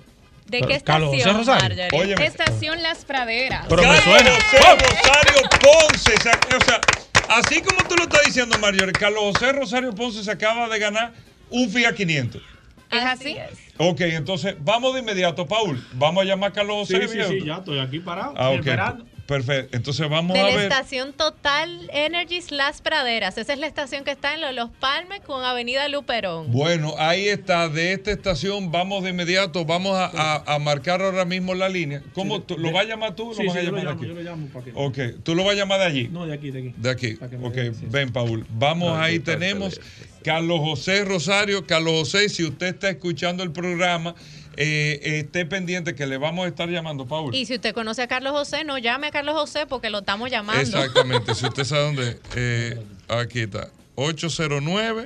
[0.46, 2.14] ¿De qué estación, Marjorie?
[2.24, 3.66] Estación Las Praderas.
[3.68, 4.30] Pero me suena.
[4.30, 6.14] José Rosario Ponce.
[6.56, 6.80] O sea,
[7.28, 11.12] así como tú lo estás diciendo, Marjorie, Carlos José Rosario Ponce se acaba de ganar
[11.50, 12.42] un Fiat 500.
[12.90, 13.36] Es así.
[13.78, 15.84] Ok, entonces vamos de inmediato, Paul.
[15.94, 17.08] Vamos a llamar a Carlos José.
[17.08, 18.34] Sí, sí, sí, ya estoy aquí parado.
[18.36, 19.06] Ah, esperando.
[19.26, 19.76] Perfecto.
[19.76, 20.54] Entonces vamos a ver.
[20.54, 23.36] la estación Total Energies Las Praderas.
[23.38, 26.52] Esa es la estación que está en Los Palmes con Avenida Luperón.
[26.52, 27.68] Bueno, ahí está.
[27.68, 29.64] De esta estación vamos de inmediato.
[29.64, 32.02] Vamos a, marcar ahora mismo la línea.
[32.14, 32.42] ¿Cómo?
[32.56, 33.34] ¿Lo vas a llamar tú?
[33.34, 34.72] Sí, lo vas a llamar yo, lo llamo, yo lo llamo para que...
[34.74, 34.98] Ok.
[35.22, 36.08] ¿Tú lo vas a llamar de allí?
[36.08, 36.74] No, de aquí, de aquí.
[36.76, 37.18] De aquí.
[37.42, 37.56] Ok.
[37.90, 38.46] Ven, Paul.
[38.50, 39.80] Vamos, ahí tenemos.
[40.22, 41.66] Carlos José Rosario.
[41.66, 44.14] Carlos José, si usted está escuchando el programa
[44.56, 47.34] eh, esté pendiente que le vamos a estar llamando, Paul.
[47.34, 50.30] Y si usted conoce a Carlos José, no llame a Carlos José porque lo estamos
[50.30, 50.60] llamando.
[50.62, 55.04] Exactamente, si usted sabe dónde, eh, aquí está, 809.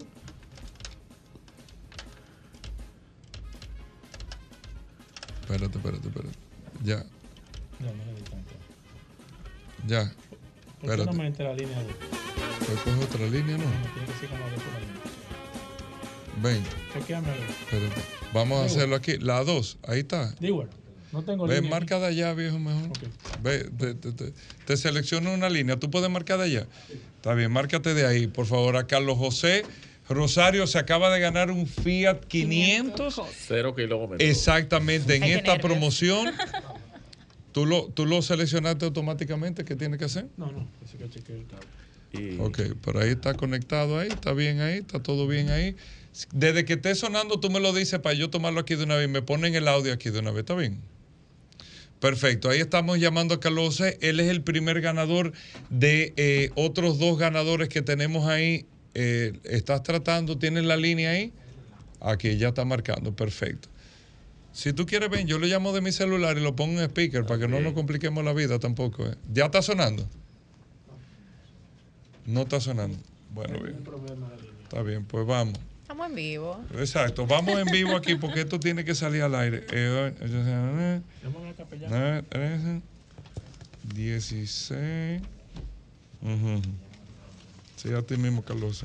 [5.43, 6.39] Espérate, espérate, espérate.
[6.85, 7.05] Ya.
[7.81, 8.21] No, no le
[9.89, 10.13] Ya.
[10.81, 11.05] Espérate.
[11.07, 11.77] no me la línea.
[12.59, 13.65] Pues coge otra línea, ¿no?
[13.65, 15.10] No, tiene que ser como de
[16.43, 16.69] 20.
[16.99, 18.01] Espérate.
[18.33, 19.19] Vamos a hacerlo aquí.
[19.19, 20.35] La 2, ahí está.
[21.13, 22.91] No tengo Ve, marca de allá, viejo, mejor.
[23.43, 24.33] Ve, te, te,
[24.65, 25.77] te, selecciona una línea.
[25.77, 26.67] ¿Tú puedes marcar de allá?
[27.17, 28.77] Está bien, márcate de ahí, por favor.
[28.77, 29.65] A Carlos José
[30.09, 33.23] Rosario se acaba de ganar un Fiat 500.
[33.47, 34.21] Cero kilómetros.
[34.21, 36.33] Exactamente, en esta promoción.
[37.53, 39.65] ¿Tú lo, ¿Tú lo seleccionaste automáticamente?
[39.65, 40.29] ¿Qué tiene que hacer?
[40.37, 41.67] No, no, así que chequeé el cable.
[42.41, 45.77] Ok, por ahí está conectado ahí, está bien ahí, está todo bien ahí.
[46.33, 49.09] Desde que esté sonando, tú me lo dices para yo tomarlo aquí de una vez.
[49.09, 50.81] Me ponen el audio aquí de una vez, ¿está bien?
[52.01, 53.99] Perfecto, ahí estamos llamando a Carlos José.
[54.01, 55.33] Él es el primer ganador
[55.69, 58.67] de eh, otros dos ganadores que tenemos ahí.
[58.95, 60.39] Eh, ¿Estás tratando?
[60.39, 61.33] ¿Tienes la línea ahí?
[62.01, 63.69] Aquí ya está marcando, perfecto.
[64.53, 67.25] Si tú quieres, ven, yo lo llamo de mi celular y lo pongo en speaker
[67.25, 69.07] para que no nos compliquemos la vida tampoco.
[69.07, 69.15] ¿eh?
[69.33, 70.09] ¿Ya está sonando?
[72.25, 72.99] No está sonando.
[73.33, 73.85] Bueno, bien.
[74.65, 75.59] Está bien, pues vamos.
[75.91, 76.65] Estamos en vivo.
[76.79, 79.67] Exacto, vamos en vivo aquí porque esto tiene que salir al aire.
[83.93, 85.23] 16.
[87.75, 88.85] Sí, a ti mismo, Carlos.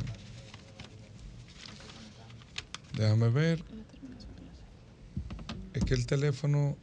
[2.94, 3.64] Déjame ver.
[5.76, 6.76] Es que el teléfono.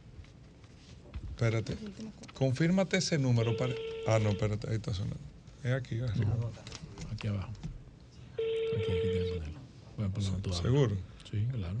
[1.31, 1.75] Espérate.
[2.33, 3.57] Confírmate ese número.
[3.57, 3.73] Para...
[4.07, 5.17] Ah, no, espérate, ahí está sonando.
[5.65, 6.33] Es aquí, arriba.
[7.11, 7.51] Aquí abajo.
[8.37, 9.53] Aquí, aquí
[10.61, 10.95] ¿Seguro?
[11.29, 11.77] Sí, claro.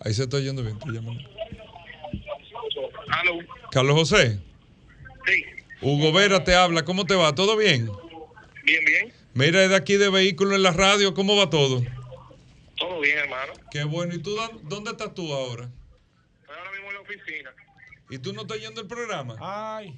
[0.00, 1.22] Ahí se está yendo bien, tú llamando.
[3.70, 4.40] Carlos José.
[5.26, 5.44] Sí.
[5.82, 7.34] Hugo Vera te habla, ¿cómo te va?
[7.34, 7.90] ¿Todo bien?
[8.64, 9.12] Bien, bien.
[9.34, 11.82] Mira, de aquí de vehículo en la radio, ¿cómo va todo?
[12.76, 13.52] Todo bien, hermano.
[13.70, 14.14] Qué bueno.
[14.14, 15.68] ¿Y tú dónde estás tú ahora?
[16.40, 17.54] Estoy ahora mismo en la oficina.
[18.10, 19.36] ¿Y tú no estás yendo el programa?
[19.40, 19.94] Ay.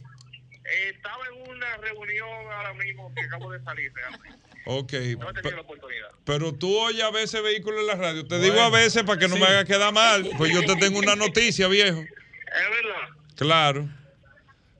[0.65, 4.52] Eh, estaba en una reunión ahora mismo que acabo de salir realmente.
[4.65, 4.93] Ok.
[4.93, 6.09] No he tenido la oportunidad.
[6.25, 8.27] Pero tú oyes a veces vehículos en la radio.
[8.27, 10.29] Te digo a veces para que no me haga quedar mal.
[10.39, 12.01] Pues yo te tengo una noticia, viejo.
[12.01, 13.09] Es verdad.
[13.37, 13.89] Claro.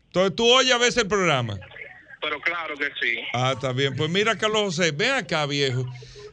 [0.07, 1.59] Entonces tú oyes a veces el programa.
[2.21, 3.19] Pero claro que sí.
[3.33, 3.97] Ah, está bien.
[3.97, 5.85] Pues mira, Carlos José, ven acá, viejo.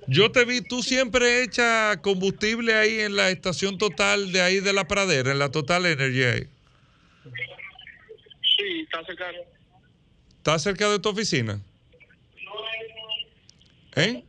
[0.07, 4.73] Yo te vi, tú siempre echas combustible ahí en la estación total de ahí de
[4.73, 6.47] la pradera, en la Total Energy ahí.
[8.57, 9.31] Sí, está cerca.
[10.37, 11.61] ¿Está cerca de tu oficina?
[13.95, 14.23] ¿Eh?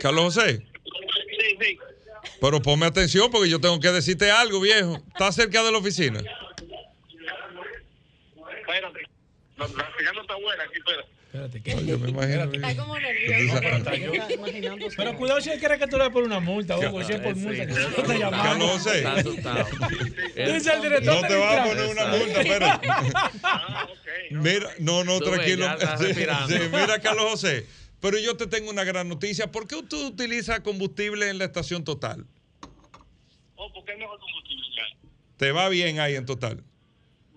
[0.00, 0.66] Carlos José.
[1.38, 1.78] Sí, sí.
[2.40, 4.96] Pero ponme atención porque yo tengo que decirte algo, viejo.
[5.08, 6.20] ¿Estás cerca de la oficina?
[8.60, 9.00] Espérate.
[9.56, 11.04] La, señal no está buena aquí, espera.
[11.26, 11.86] Espérate, ¿qué?
[11.86, 12.44] yo me imagino.
[12.52, 13.60] Está como nervioso.
[14.96, 17.36] Pero cuidado si él quiere que tú le por una multa, Hugo, si es por
[17.36, 17.66] multa.
[17.66, 18.46] Que no te llamamos.
[18.46, 18.98] Carlos José.
[18.98, 19.66] Está asustado.
[20.52, 21.14] Dice el director.
[21.14, 22.88] No te va a poner una multa, espérate.
[23.42, 24.30] Ah, ok.
[24.30, 25.66] Mira, no, no, tranquilo.
[26.72, 27.66] mira, Carlos José.
[28.00, 29.52] Pero yo te tengo una gran noticia.
[29.52, 32.26] ¿Por qué tú utilizas combustible en la estación total?
[33.56, 35.10] Oh, porque es mejor combustible ya.
[35.36, 36.64] ¿Te va bien ahí en total?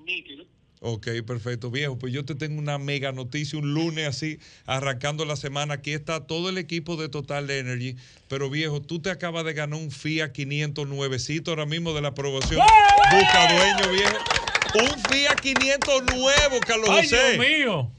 [0.05, 0.45] Nítido.
[0.85, 1.97] Ok, perfecto, viejo.
[1.97, 5.75] Pues yo te tengo una mega noticia, un lunes así, arrancando la semana.
[5.75, 7.95] Aquí está todo el equipo de Total Energy.
[8.27, 12.09] Pero viejo, tú te acabas de ganar un Fiat 500 nuevecito ahora mismo de la
[12.09, 12.59] aprobación.
[13.11, 14.17] Busca dueño, viejo.
[14.75, 17.38] Un Fiat 500 nuevo, Carlos Ay, José.
[17.38, 17.91] Dios mío.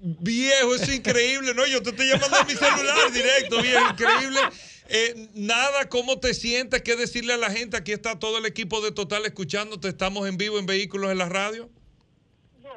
[0.00, 1.54] Viejo, es increíble.
[1.54, 4.40] No, yo te estoy llamando a mi celular directo, viejo, increíble.
[4.88, 6.82] Eh, nada, ¿cómo te sientes?
[6.82, 7.76] ¿Qué decirle a la gente?
[7.76, 9.88] Aquí está todo el equipo de Total escuchándote.
[9.88, 11.70] Estamos en vivo en Vehículos en la Radio.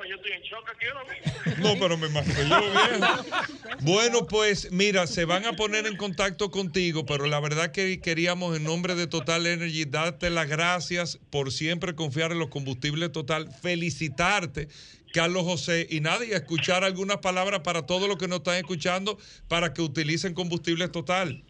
[0.04, 1.64] No, yo estoy en shock aquí ahora mismo.
[1.64, 3.78] No, pero me imagino yo bien.
[3.82, 8.56] Bueno, pues mira, se van a poner en contacto contigo, pero la verdad que queríamos
[8.58, 13.50] en nombre de Total Energy darte las gracias por siempre confiar en los combustibles Total,
[13.62, 14.68] felicitarte
[15.14, 19.74] Carlos José, y nadie escuchar algunas palabras para todos los que nos están escuchando para
[19.74, 21.44] que utilicen combustibles total.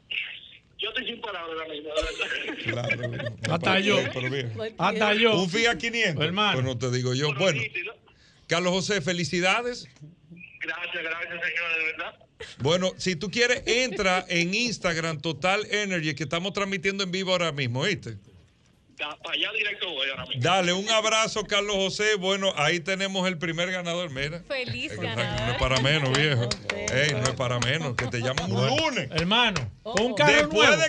[0.78, 1.44] Yo estoy sin palabras
[2.66, 3.12] Claro.
[3.50, 4.00] Hasta yo.
[4.78, 5.40] Hasta yo.
[5.40, 6.24] Un Fiat 500.
[6.24, 6.54] Hermano.
[6.54, 7.34] Pues no te digo yo.
[7.36, 7.62] Bueno,
[8.54, 9.88] Carlos José, felicidades.
[10.62, 12.20] Gracias, gracias, señora, de verdad.
[12.60, 17.52] Bueno, si tú quieres, entra en Instagram Total Energy, que estamos transmitiendo en vivo ahora
[17.52, 17.84] mismo,
[18.98, 19.04] ¿viste?
[19.24, 20.42] para allá directo voy ahora mismo.
[20.42, 22.16] Dale un abrazo, Carlos José.
[22.16, 24.10] Bueno, ahí tenemos el primer ganador.
[24.12, 24.44] Mira.
[24.48, 25.42] Feliz ganador.
[25.48, 26.50] No es para menos, viejo.
[26.94, 29.10] Ey, no es para menos, que te llaman un lunes.
[29.12, 30.84] Hermano, un carro nuevo.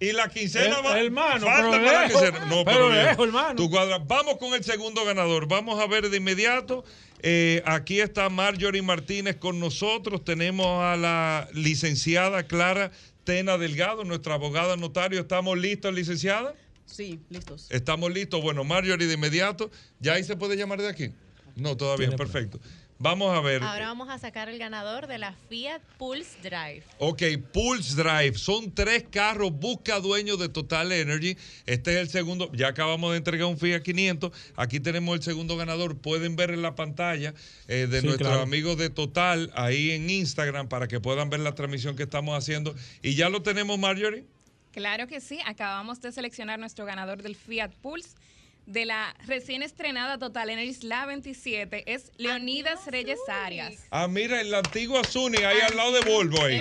[0.00, 0.98] y la quincena va.
[0.98, 2.38] Hermano, falta pero para la quincena.
[2.46, 3.56] No, pero, pero hermano.
[3.56, 3.98] Tu cuadra.
[3.98, 5.48] Vamos con el segundo ganador.
[5.48, 6.84] Vamos a ver de inmediato.
[7.22, 10.24] Eh, aquí está Marjorie Martínez con nosotros.
[10.24, 12.90] Tenemos a la licenciada Clara
[13.24, 15.20] Tena Delgado, nuestra abogada notario.
[15.20, 16.54] ¿Estamos listos, licenciada?
[16.90, 17.66] Sí, listos.
[17.70, 18.42] Estamos listos.
[18.42, 19.70] Bueno, Marjorie, de inmediato.
[20.00, 21.10] ¿Ya ahí se puede llamar de aquí?
[21.56, 22.60] No, todavía, perfecto.
[23.02, 23.62] Vamos a ver.
[23.62, 26.82] Ahora vamos a sacar el ganador de la Fiat Pulse Drive.
[26.98, 28.36] Ok, Pulse Drive.
[28.36, 29.52] Son tres carros.
[29.52, 31.38] Busca dueños de Total Energy.
[31.64, 32.52] Este es el segundo.
[32.52, 34.32] Ya acabamos de entregar un Fiat 500.
[34.54, 35.96] Aquí tenemos el segundo ganador.
[35.96, 37.32] Pueden ver en la pantalla
[37.68, 41.96] eh, de nuestros amigos de Total ahí en Instagram para que puedan ver la transmisión
[41.96, 42.74] que estamos haciendo.
[43.02, 44.26] Y ya lo tenemos, Marjorie.
[44.72, 48.14] Claro que sí, acabamos de seleccionar nuestro ganador del Fiat Pulse
[48.66, 53.74] de la recién estrenada Total Energy La 27 es Leonidas Reyes Arias.
[53.90, 56.44] Ah, mira, en la antigua Zuni, ahí al lado de Volvo.
[56.44, 56.60] Ahí.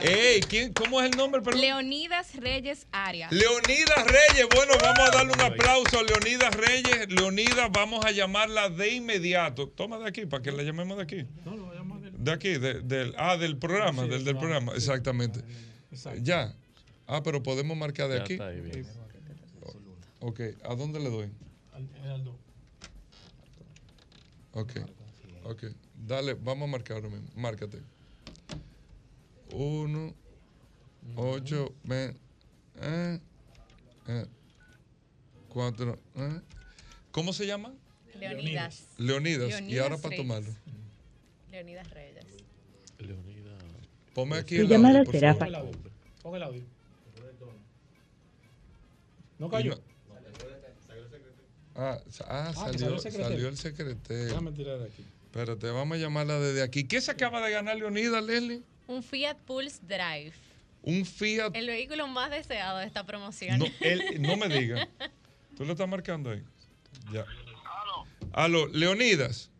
[0.00, 1.42] Ey, ¿quién, ¿Cómo es el nombre?
[1.54, 3.30] Leonidas Reyes Arias.
[3.32, 7.10] Leonidas Reyes, bueno, vamos a darle un aplauso a Leonidas Reyes.
[7.10, 9.68] Leonidas, vamos a llamarla de inmediato.
[9.68, 11.26] Toma de aquí, para que la llamemos de aquí.
[11.44, 15.40] No, lo voy a llamar de, aquí, del, ah, del programa, del, del programa, exactamente.
[16.22, 16.54] Ya.
[17.06, 18.38] Ah, pero podemos marcar de aquí.
[20.20, 21.30] Ok, ¿a dónde le doy?
[21.72, 22.34] Al 2.
[24.52, 24.72] Ok,
[25.44, 25.64] ok.
[25.94, 27.28] Dale, vamos a marcar ahora mismo.
[27.36, 27.82] Márcate.
[29.52, 30.14] 1,
[31.16, 32.20] 8, 20,
[35.48, 35.98] 4.
[37.10, 37.74] ¿Cómo se llama?
[38.18, 38.88] Leonidas.
[38.96, 39.60] Leonidas.
[39.60, 40.54] y ahora para tomarlo.
[41.50, 42.24] Leonidas Reyes.
[42.98, 43.62] Leonidas.
[44.14, 45.76] Ponme aquí el audio, por favor.
[46.22, 46.75] Pon el audio.
[49.38, 49.78] No cayó.
[51.74, 54.24] Ah, ah, ah salió, salió, el secretario.
[54.26, 55.04] Déjame tirar de aquí.
[55.24, 56.84] Espérate, vamos a llamarla desde aquí.
[56.84, 58.62] ¿Qué se acaba de ganar Leonida, Leslie?
[58.86, 60.32] Un Fiat Pulse Drive.
[60.82, 61.54] Un Fiat.
[61.54, 63.58] El vehículo más deseado de esta promoción.
[63.58, 63.66] No,
[64.20, 64.88] no me digas.
[65.56, 66.42] ¿Tú lo estás marcando ahí?
[67.12, 67.26] Ya.
[68.32, 69.50] Aló, Leonidas.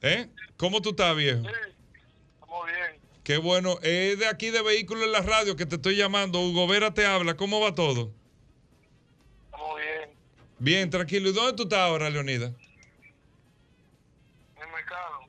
[0.00, 0.28] ¿Eh?
[0.56, 1.42] ¿Cómo tú estás, viejo?
[1.42, 1.71] Sí.
[3.24, 3.78] Qué bueno.
[3.82, 6.40] Es de aquí de Vehículos en la Radio que te estoy llamando.
[6.40, 7.36] Hugo Vera te habla.
[7.36, 8.12] ¿Cómo va todo?
[9.44, 10.10] Estamos bien.
[10.58, 11.30] Bien, tranquilo.
[11.30, 12.46] ¿Y dónde tú estás ahora, Leonida?
[14.56, 15.20] En el mercado.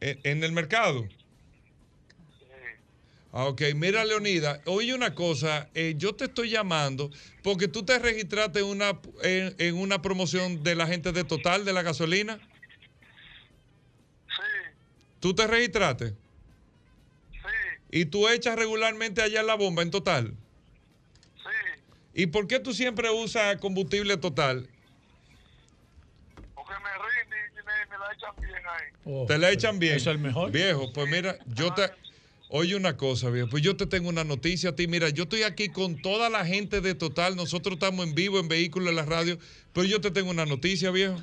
[0.00, 1.08] ¿En, el mercado?
[2.38, 2.46] Sí.
[3.32, 3.62] Ah, ok.
[3.74, 5.68] Mira, Leonida, oye una cosa.
[5.74, 7.10] Eh, yo te estoy llamando
[7.42, 11.72] porque tú te registraste una, en, en una promoción de la gente de Total de
[11.72, 12.38] la gasolina.
[14.28, 14.42] Sí.
[15.18, 16.14] ¿Tú te registraste?
[17.92, 20.34] ¿Y tú echas regularmente allá la bomba en total?
[21.36, 21.82] Sí.
[22.14, 24.68] ¿Y por qué tú siempre usas combustible total?
[26.54, 28.92] Porque me rinde y me, la echan bien ahí.
[29.04, 29.96] Oh, ¿Te la echan bien?
[29.96, 30.52] es el mejor.
[30.52, 31.90] Viejo, pues mira, yo te...
[32.52, 34.88] Oye una cosa, viejo, pues yo te tengo una noticia a ti.
[34.88, 37.36] Mira, yo estoy aquí con toda la gente de Total.
[37.36, 39.38] Nosotros estamos en vivo en Vehículos en la Radio.
[39.72, 41.14] Pero yo te tengo una noticia, viejo.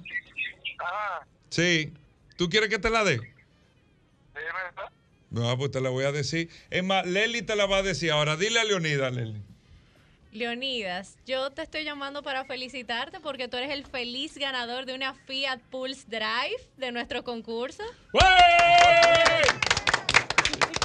[0.79, 1.27] Ajá.
[1.49, 1.91] Sí.
[2.37, 3.17] ¿Tú quieres que te la dé?
[3.17, 3.25] Sí,
[4.33, 4.89] ¿verdad?
[5.29, 6.49] No, pues te la voy a decir.
[6.69, 8.11] Es más, Leli te la va a decir.
[8.11, 9.41] Ahora, dile a Leonidas, Leli.
[10.31, 15.13] Leonidas, yo te estoy llamando para felicitarte porque tú eres el feliz ganador de una
[15.13, 17.83] Fiat Pulse Drive de nuestro concurso.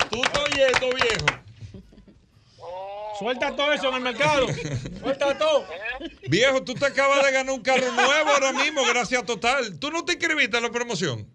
[0.09, 1.27] Tú estás oyendo, viejo.
[3.19, 4.47] Suelta todo eso en el mercado.
[5.01, 5.67] Suelta todo.
[6.29, 9.79] Viejo, tú te acabas de ganar un carro nuevo ahora mismo, gracias a Total.
[9.79, 11.29] ¿Tú no te inscribiste a la promoción?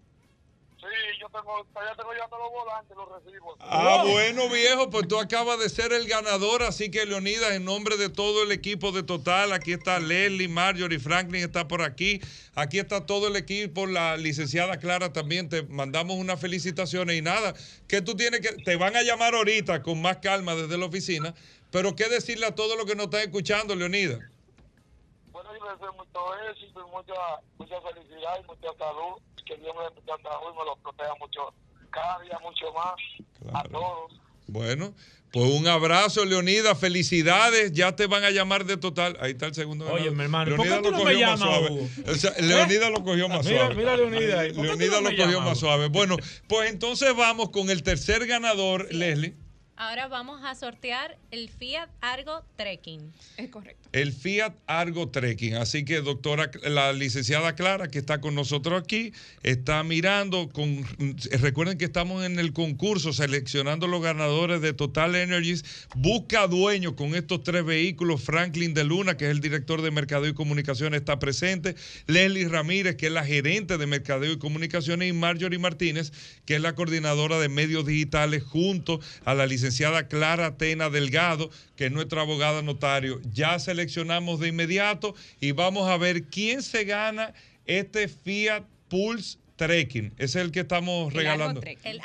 [1.28, 3.56] Yo tengo, ya tengo ya todos los volantes, los recibo.
[3.60, 7.96] Ah, bueno, viejo, pues tú acabas de ser el ganador, así que Leonidas, en nombre
[7.96, 12.20] de todo el equipo de Total, aquí está Leslie, Marjorie, Franklin está por aquí,
[12.54, 17.54] aquí está todo el equipo, la licenciada Clara también, te mandamos unas felicitaciones y nada,
[17.86, 21.34] que tú tienes que, te van a llamar ahorita con más calma desde la oficina,
[21.70, 24.20] pero qué decirle a todos los que nos están escuchando, Leonidas.
[25.30, 27.14] Bueno, yo les deseo mucho éxito y mucha,
[27.58, 31.52] mucha felicidad y mucha salud que Dios me y me lo proteja mucho,
[31.90, 34.20] cada día mucho más a todos.
[34.46, 34.94] Bueno,
[35.32, 39.16] pues un abrazo, Leonida, felicidades, ya te van a llamar de total.
[39.20, 39.90] Ahí está el segundo.
[39.90, 41.40] Oye, mi hermano, ¿por qué tú no me llamas?
[42.40, 43.74] Leonida lo cogió más suave.
[43.74, 44.42] Mira, Leonida.
[44.44, 45.88] Leonida lo cogió más suave.
[45.88, 49.34] Bueno, pues entonces vamos con el tercer ganador, Leslie.
[49.80, 53.12] Ahora vamos a sortear el Fiat Argo Trekking.
[53.36, 53.88] Es correcto.
[53.92, 55.54] El Fiat Argo Trekking.
[55.54, 59.12] Así que, doctora, la licenciada Clara, que está con nosotros aquí,
[59.44, 60.48] está mirando.
[60.48, 60.84] Con,
[61.30, 65.64] recuerden que estamos en el concurso seleccionando los ganadores de Total Energies.
[65.94, 68.20] Busca dueño con estos tres vehículos.
[68.20, 71.76] Franklin de Luna, que es el director de Mercadeo y Comunicaciones, está presente.
[72.08, 75.08] Leslie Ramírez, que es la gerente de Mercadeo y Comunicaciones.
[75.08, 76.12] Y Marjorie Martínez,
[76.46, 81.50] que es la coordinadora de medios digitales, junto a la licenciada licenciada Clara Tena Delgado,
[81.76, 83.20] que es nuestra abogada notario.
[83.34, 87.34] Ya seleccionamos de inmediato y vamos a ver quién se gana
[87.66, 90.14] este Fiat Pulse Trekking.
[90.16, 91.60] Es el que estamos regalando.
[91.84, 92.00] el,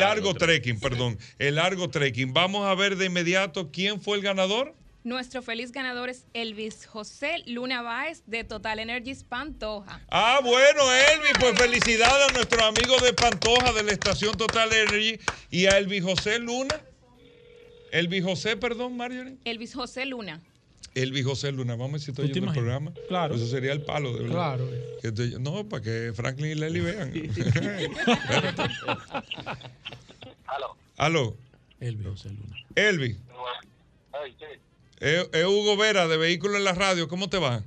[0.00, 0.30] argo.
[0.30, 1.16] el, trekking, perdón.
[1.38, 2.32] El Argo Trekking.
[2.32, 4.74] Vamos a ver de inmediato quién fue el ganador.
[5.06, 10.00] Nuestro feliz ganador es Elvis José Luna Báez de Total Energies Pantoja.
[10.08, 10.82] Ah, bueno,
[11.14, 15.78] Elvis, pues felicidades a nuestros amigos de Pantoja de la estación Total Energy y a
[15.78, 16.74] Elvis José Luna.
[17.92, 19.36] Elvis José, perdón, Marjorie.
[19.44, 20.40] Elvis José Luna.
[20.94, 22.92] Elvis José Luna, vamos a ver si estoy en el programa.
[23.08, 23.34] Claro.
[23.34, 24.58] Eso sería el palo, de verdad.
[24.58, 25.40] Claro.
[25.40, 27.12] no, para que Franklin y Lely vean.
[30.46, 30.76] Aló.
[30.96, 31.36] Aló.
[31.80, 32.56] Elvis José Luna.
[32.74, 33.18] Elvis.
[35.00, 37.08] Es, Hugo Vera de Vehículos en la Radio.
[37.08, 37.62] ¿Cómo te va?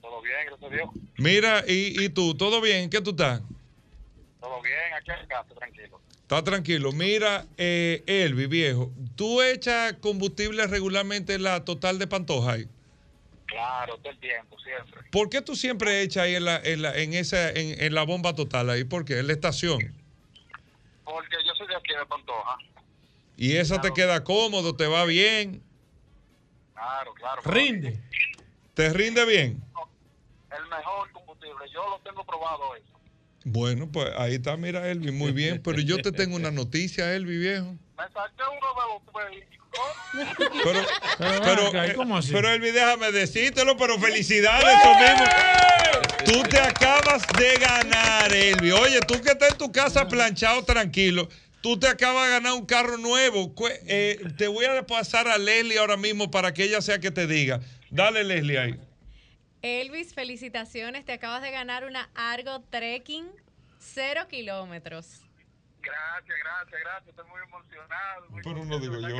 [0.00, 0.90] Todo bien, gracias a Dios.
[1.18, 2.36] Mira, ¿y, y tú?
[2.36, 2.88] ¿Todo bien?
[2.88, 3.42] ¿Qué tú estás?
[4.40, 6.00] Todo bien, aquí en casa, tranquilo.
[6.24, 6.90] Está tranquilo.
[6.92, 12.68] Mira, eh, Elvi, viejo, ¿tú echas combustible regularmente en la total de Pantoja ahí?
[13.44, 15.02] Claro, todo el tiempo, siempre.
[15.12, 18.04] ¿Por qué tú siempre echas ahí en la, en la, en esa, en, en, la
[18.04, 18.84] bomba total ahí?
[18.84, 19.18] ¿Por qué?
[19.18, 19.94] En la estación.
[21.04, 22.56] Porque yo soy de aquí de Pantoja.
[23.36, 24.74] ¿Y esa te queda cómodo?
[24.74, 25.62] ¿Te va bien?
[26.72, 27.42] Claro, claro.
[27.44, 28.00] ¿Rinde?
[28.72, 29.62] ¿Te rinde bien?
[30.56, 31.68] El mejor combustible.
[31.70, 32.93] Yo lo tengo probado eso.
[33.44, 35.60] Bueno, pues ahí está, mira, Elvi, muy bien.
[35.62, 37.76] Pero yo te tengo una noticia, Elvi, viejo.
[37.96, 39.04] Me saqué uno de los
[40.62, 40.80] pero,
[41.18, 45.24] pero, pero, pero Elvi, déjame decírtelo, pero felicidades, eso mismo.
[46.24, 48.70] Tú te acabas de ganar, Elvi.
[48.72, 51.28] Oye, tú que estás en tu casa planchado, tranquilo.
[51.60, 53.54] Tú te acabas de ganar un carro nuevo.
[53.86, 57.26] Eh, te voy a pasar a Leslie ahora mismo para que ella sea que te
[57.26, 57.60] diga.
[57.90, 58.74] Dale, Leslie, ahí.
[59.64, 61.06] Elvis, felicitaciones.
[61.06, 63.26] Te acabas de ganar una Argo Trekking
[63.78, 65.22] cero kilómetros.
[65.80, 67.08] Gracias, gracias, gracias.
[67.08, 68.28] Estoy muy emocionado.
[68.44, 69.16] Pero no digo yo.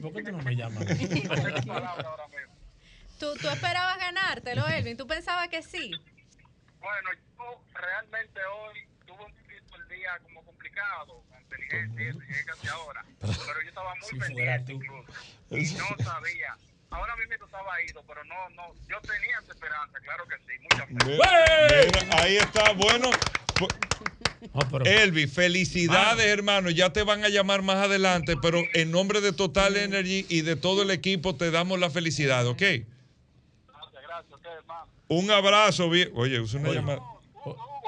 [0.00, 0.86] ¿Por qué tú no me llamas?
[3.18, 4.96] ¿Tú, ¿Tú esperabas ganártelo, Elvin?
[4.96, 5.90] ¿Tú pensabas que sí?
[6.78, 12.44] Bueno, yo realmente hoy tuve un poquito el día como complicado, con inteligencia y llegué
[12.44, 13.04] casi ahora.
[13.18, 15.12] Pero yo estaba muy pendiente incluso.
[15.50, 16.56] Y no sabía
[16.90, 20.88] ahora mismo estaba ido, pero no, no, yo tenía esperanza, claro que sí, muchas
[22.18, 23.10] ahí está, bueno.
[24.84, 26.70] Elvi, felicidades, hermano.
[26.70, 30.56] Ya te van a llamar más adelante, pero en nombre de Total Energy y de
[30.56, 32.58] todo el equipo te damos la felicidad, ¿ok?
[32.58, 32.86] Gracias,
[34.06, 34.86] gracias, hermano.
[35.08, 36.10] Un abrazo, bien.
[36.14, 37.00] Oye, usa una llamada.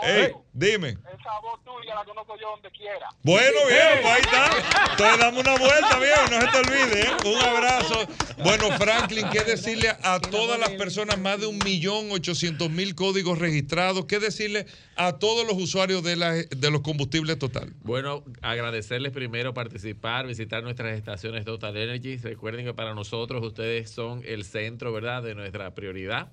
[0.03, 0.89] Ey, dime.
[0.91, 3.09] Esa voz tuya la conozco yo donde quiera.
[3.23, 4.91] Bueno, bien, pues ahí está.
[4.93, 7.03] Entonces dame una vuelta, viejo, no se te olvide.
[7.03, 7.11] ¿eh?
[7.27, 8.07] Un abrazo.
[8.43, 13.39] Bueno, Franklin, ¿qué decirle a todas las personas, más de un millón ochocientos mil códigos
[13.39, 14.07] registrados?
[14.07, 17.75] ¿Qué decirle a todos los usuarios de, la, de los combustibles total?
[17.83, 22.17] Bueno, agradecerles primero participar, visitar nuestras estaciones Total Energy.
[22.17, 26.29] Recuerden que para nosotros ustedes son el centro, ¿verdad?, de nuestra prioridad.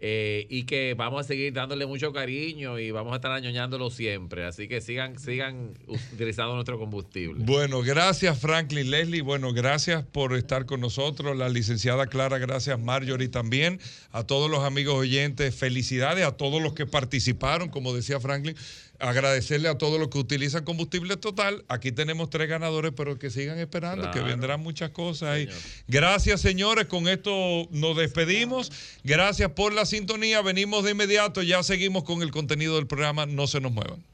[0.00, 4.44] Eh, y que vamos a seguir dándole mucho cariño y vamos a estar añoñándolo siempre.
[4.44, 5.74] Así que sigan, sigan
[6.12, 7.42] utilizando nuestro combustible.
[7.44, 9.22] Bueno, gracias Franklin Leslie.
[9.22, 11.36] Bueno, gracias por estar con nosotros.
[11.36, 13.80] La licenciada Clara, gracias Marjorie también.
[14.12, 18.54] A todos los amigos oyentes, felicidades a todos los que participaron, como decía Franklin
[18.98, 21.64] agradecerle a todos los que utilizan combustible total.
[21.68, 25.30] Aquí tenemos tres ganadores, pero que sigan esperando, que vendrán muchas cosas.
[25.30, 25.48] Ahí.
[25.86, 26.86] Gracias, señores.
[26.86, 28.72] Con esto nos despedimos.
[29.04, 30.42] Gracias por la sintonía.
[30.42, 31.42] Venimos de inmediato.
[31.42, 33.26] Ya seguimos con el contenido del programa.
[33.26, 34.04] No se nos muevan.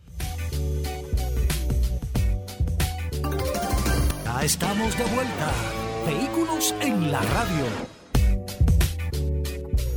[4.25, 5.53] Ya estamos de vuelta.
[6.07, 7.94] Vehículos en la radio.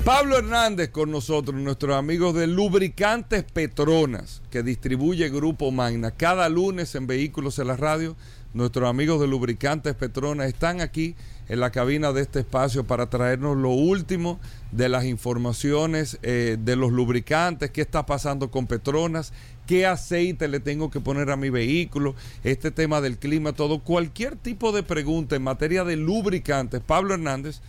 [0.08, 6.12] Pablo Hernández con nosotros, nuestros amigos de Lubricantes Petronas, que distribuye Grupo Magna.
[6.12, 8.16] Cada lunes en Vehículos en la Radio,
[8.54, 11.18] nuestros amigos de Lubricantes Petronas están aquí
[11.50, 14.40] en la cabina de este espacio para traernos lo último
[14.72, 19.34] de las informaciones eh, de los lubricantes, qué está pasando con Petronas,
[19.66, 24.38] qué aceite le tengo que poner a mi vehículo, este tema del clima, todo, cualquier
[24.38, 26.80] tipo de pregunta en materia de lubricantes.
[26.80, 27.60] Pablo Hernández,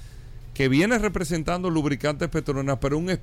[0.58, 3.16] que viene representando lubricantes Petronas, pero un,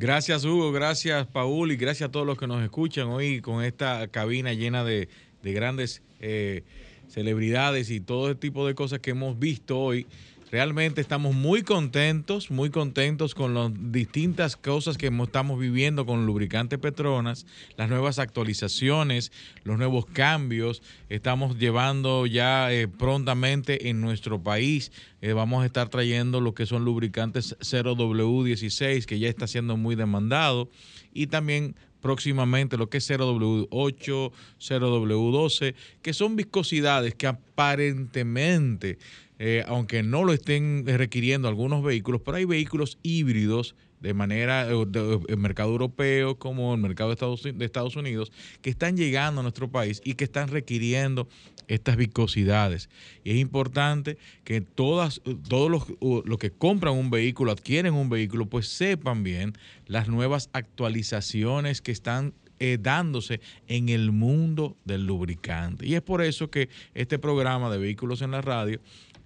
[0.02, 4.08] Gracias Hugo, gracias Paul y gracias a todos los que nos escuchan hoy con esta
[4.08, 5.10] cabina llena de,
[5.44, 6.64] grandes eh,
[7.08, 10.08] celebridades y todo ese tipo de cosas que hemos visto hoy.
[10.52, 16.78] Realmente estamos muy contentos, muy contentos con las distintas cosas que estamos viviendo con lubricante
[16.78, 17.46] Petronas,
[17.78, 19.32] las nuevas actualizaciones,
[19.64, 20.84] los nuevos cambios.
[21.08, 24.92] Estamos llevando ya eh, prontamente en nuestro país,
[25.22, 29.96] eh, vamos a estar trayendo lo que son lubricantes 0W16, que ya está siendo muy
[29.96, 30.70] demandado,
[31.14, 38.98] y también próximamente lo que es 0W8, 0W12, que son viscosidades que aparentemente
[39.44, 45.20] eh, aunque no lo estén requiriendo algunos vehículos, pero hay vehículos híbridos de manera eh,
[45.30, 48.32] el mercado europeo como el mercado de Estados, Unidos
[48.62, 51.28] que están llegando a nuestro país y que están requiriendo
[51.68, 52.88] estas viscosidades.
[53.24, 58.68] Y es importante que todas, todos los, que compran un vehículo, adquieren un vehículo, pues
[58.68, 59.54] sepan bien
[59.88, 65.88] las nuevas actualizaciones que están eh, dándose en el mundo del lubricante.
[65.88, 68.80] Y es por eso que este programa de vehículos en la radio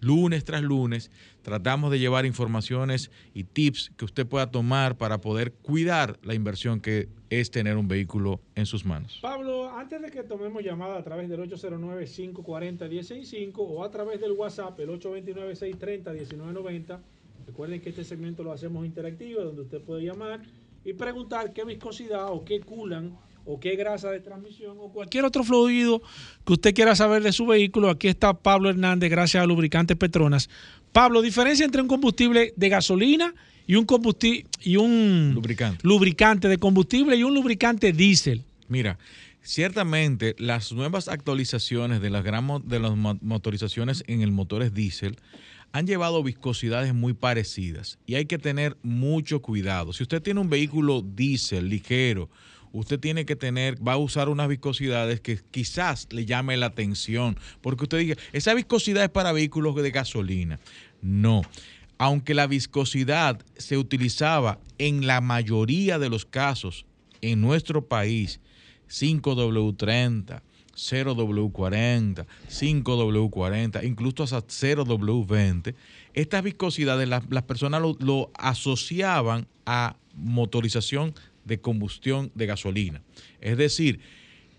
[0.06, 1.10] lunes tras lunes,
[1.41, 6.80] tratamos de llevar informaciones y tips que usted pueda tomar para poder cuidar la inversión
[6.80, 9.18] que es tener un vehículo en sus manos.
[9.22, 14.80] Pablo, antes de que tomemos llamada a través del 809-540-165 o a través del WhatsApp,
[14.80, 16.99] el 829-630-1990,
[17.47, 20.43] recuerden que este segmento lo hacemos interactivo, donde usted puede llamar
[20.84, 25.43] y preguntar qué viscosidad o qué culan o qué grasa de transmisión o cualquier otro
[25.43, 26.02] fluido
[26.46, 27.89] que usted quiera saber de su vehículo.
[27.89, 30.50] Aquí está Pablo Hernández, gracias a Lubricantes Petronas.
[30.91, 33.34] Pablo, diferencia entre un combustible de gasolina
[33.68, 35.80] y un combustible y un lubricante.
[35.84, 38.43] lubricante de combustible y un lubricante diésel.
[38.68, 38.98] Mira,
[39.41, 45.18] ciertamente las nuevas actualizaciones de las, de las motorizaciones en el motores diésel
[45.72, 49.91] han llevado viscosidades muy parecidas y hay que tener mucho cuidado.
[49.91, 52.30] Si usted tiene un vehículo diésel ligero,
[52.76, 57.38] usted tiene que tener, va a usar unas viscosidades que quizás le llame la atención,
[57.61, 60.59] porque usted diga, esa viscosidad es para vehículos de gasolina.
[61.01, 61.41] No.
[61.97, 66.86] Aunque la viscosidad se utilizaba en la mayoría de los casos
[67.21, 68.41] en nuestro país,
[68.89, 70.41] 5W30,
[70.76, 75.73] 0W40, 5W40, incluso hasta 0W20,
[76.13, 81.13] estas viscosidades las, personas lo asociaban a motorización
[81.46, 83.02] de combustión de gasolina.
[83.39, 84.00] Es decir,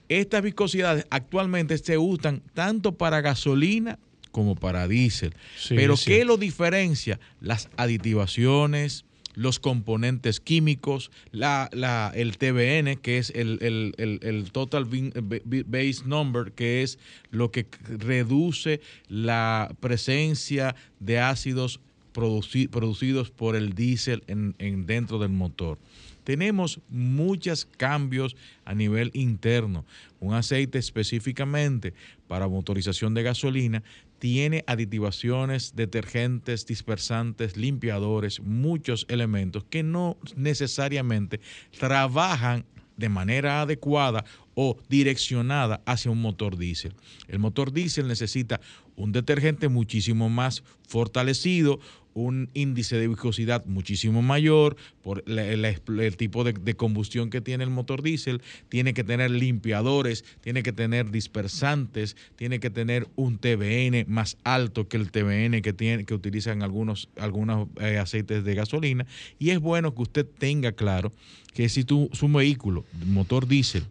[0.08, 3.98] estas viscosidades actualmente se usan tanto para gasolina
[4.30, 5.34] como para diésel.
[5.68, 7.18] Pero ¿qué lo diferencia?
[7.40, 16.02] Las aditivaciones, los componentes químicos, la, la, el TBN, que es el, el, Total Base
[16.04, 16.98] Number, que es
[17.30, 21.80] lo que reduce la presencia de ácidos
[22.12, 25.78] producidos por el diésel en, en, dentro del motor
[26.26, 29.84] tenemos muchos cambios a nivel interno.
[30.18, 31.94] Un aceite específicamente
[32.26, 33.84] para motorización de gasolina
[34.18, 41.40] tiene aditivaciones, detergentes, dispersantes, limpiadores, muchos elementos que no necesariamente
[41.78, 42.64] trabajan
[42.96, 44.24] de manera adecuada
[44.58, 46.94] o direccionada hacia un motor diésel.
[47.28, 48.60] El motor diésel necesita
[48.96, 51.78] un detergente muchísimo más fortalecido,
[52.14, 58.02] un índice de viscosidad muchísimo mayor por el, tipo de, combustión que tiene el motor
[58.02, 58.40] diésel,
[58.70, 64.88] tiene que tener limpiadores, tiene que tener dispersantes, tiene que tener un TBN más alto
[64.88, 69.06] que el TBN que, tiene, que utilizan algunos, algunos eh, aceites de gasolina.
[69.38, 71.12] Y es bueno que usted tenga claro
[71.52, 73.84] que si tu, su vehículo, motor diésel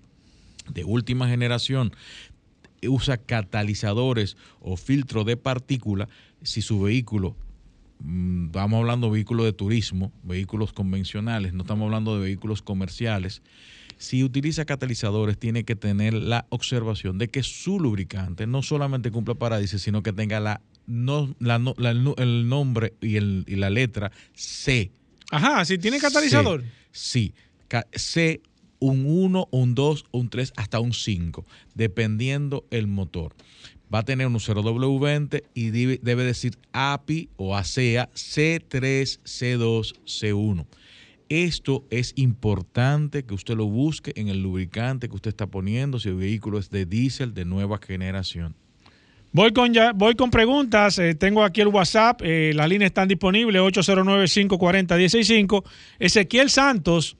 [0.70, 1.94] de última generación,
[2.88, 6.08] usa catalizadores o filtro de partícula,
[6.44, 7.36] si su vehículo
[8.00, 13.42] mm, estamos hablando de vehículos de turismo, vehículos convencionales, no estamos hablando de vehículos comerciales,
[13.98, 19.36] si utiliza catalizadores, tiene que tener la observación de que su lubricante no solamente cumpla
[19.36, 24.92] para dice, sino que tenga la, no, el nombre y, el, y, la letra C.
[25.32, 26.64] Ajá, si tiene catalizador.
[26.92, 27.34] sí,
[27.94, 28.42] C,
[28.80, 33.36] un 1, un 2, un 3, hasta un 5, dependiendo el motor.
[33.94, 40.66] Va a tener un 0W20 y debe decir API o ASEA C3, C2, C1.
[41.30, 46.10] Esto es importante que usted lo busque en el lubricante que usted está poniendo si
[46.10, 48.56] el vehículo es de diésel de nueva generación.
[49.36, 50.98] Voy con, preguntas.
[50.98, 52.22] Eh, tengo aquí el WhatsApp.
[52.24, 55.66] Eh, las líneas están disponibles: 809-540-165.
[56.00, 57.18] Ezequiel Santos,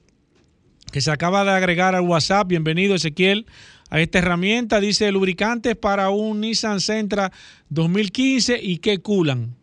[0.92, 2.48] que se acaba de agregar al WhatsApp.
[2.48, 3.46] Bienvenido, Ezequiel,
[3.90, 4.80] a esta herramienta.
[4.80, 7.32] Dice lubricantes para un Nissan Sentra
[7.68, 9.54] 2015 y qué culan.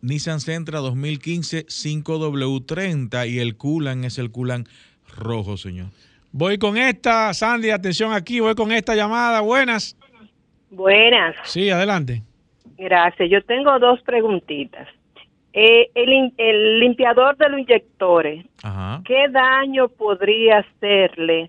[0.00, 4.66] Nissan Sentra 2015 5W30 y el Culan es el Culan
[5.14, 5.88] rojo, señor.
[6.32, 9.40] Voy con esta, Sandy, atención aquí, voy con esta llamada.
[9.40, 9.96] Buenas.
[10.70, 11.36] Buenas.
[11.44, 12.22] Sí, adelante.
[12.76, 13.30] Gracias.
[13.30, 14.88] Yo tengo dos preguntitas.
[15.56, 18.44] Eh, el, limpiador de los inyectores,
[19.04, 21.48] ¿qué daño podría hacerle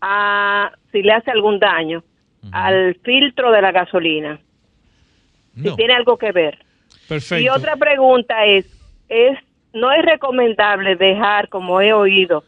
[0.00, 2.02] a, si le hace algún daño,
[2.50, 4.40] al filtro de la gasolina?
[5.54, 6.64] Si tiene algo que ver.
[7.38, 8.64] Y otra pregunta es,
[9.10, 9.38] es
[9.74, 12.42] no es recomendable dejar, como he oído,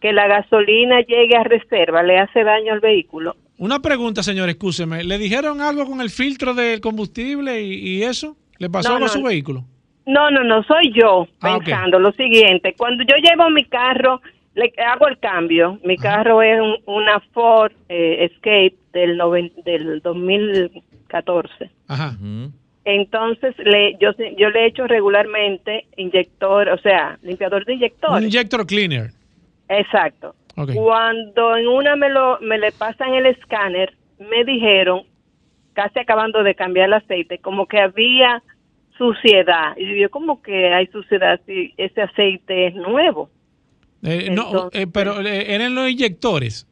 [0.00, 3.36] que la gasolina llegue a reserva, le hace daño al vehículo.
[3.58, 5.04] Una pregunta, señor, escúcheme.
[5.04, 8.38] ¿Le dijeron algo con el filtro del combustible y, eso?
[8.56, 9.66] ¿Le pasó algo a su vehículo?
[10.08, 12.74] No, no, no, soy yo ah, pensando lo siguiente.
[12.78, 14.22] Cuando yo llevo mi carro,
[14.54, 15.78] le hago el cambio.
[15.84, 19.20] Mi carro es una Ford eh, Escape del,
[19.66, 21.70] del 2014.
[21.88, 22.16] Ajá.
[22.86, 28.12] Entonces, le, yo, yo le he hecho regularmente inyector, o sea, limpiador de inyector.
[28.12, 29.10] Un inyector cleaner.
[29.68, 30.34] Exacto.
[30.74, 35.02] Cuando en una me, lo, me le pasan el escáner, me dijeron,
[35.74, 38.42] casi acabando de cambiar el aceite, como que había
[38.98, 39.76] suciedad.
[39.76, 43.30] Y yo, como que hay suciedad si ese aceite es nuevo?
[44.02, 46.66] Eh, no, eh, pero eh, eran los inyectores.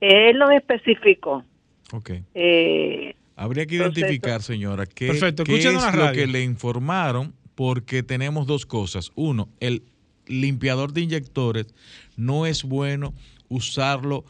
[0.00, 1.44] Él lo especificó.
[1.92, 2.10] Ok.
[2.34, 9.12] Eh, Habría que identificar, señora, qué, es lo que le informaron, porque tenemos dos cosas.
[9.14, 9.82] Uno, el
[10.26, 11.66] limpiador de inyectores
[12.16, 13.14] no es bueno
[13.48, 14.24] usarlo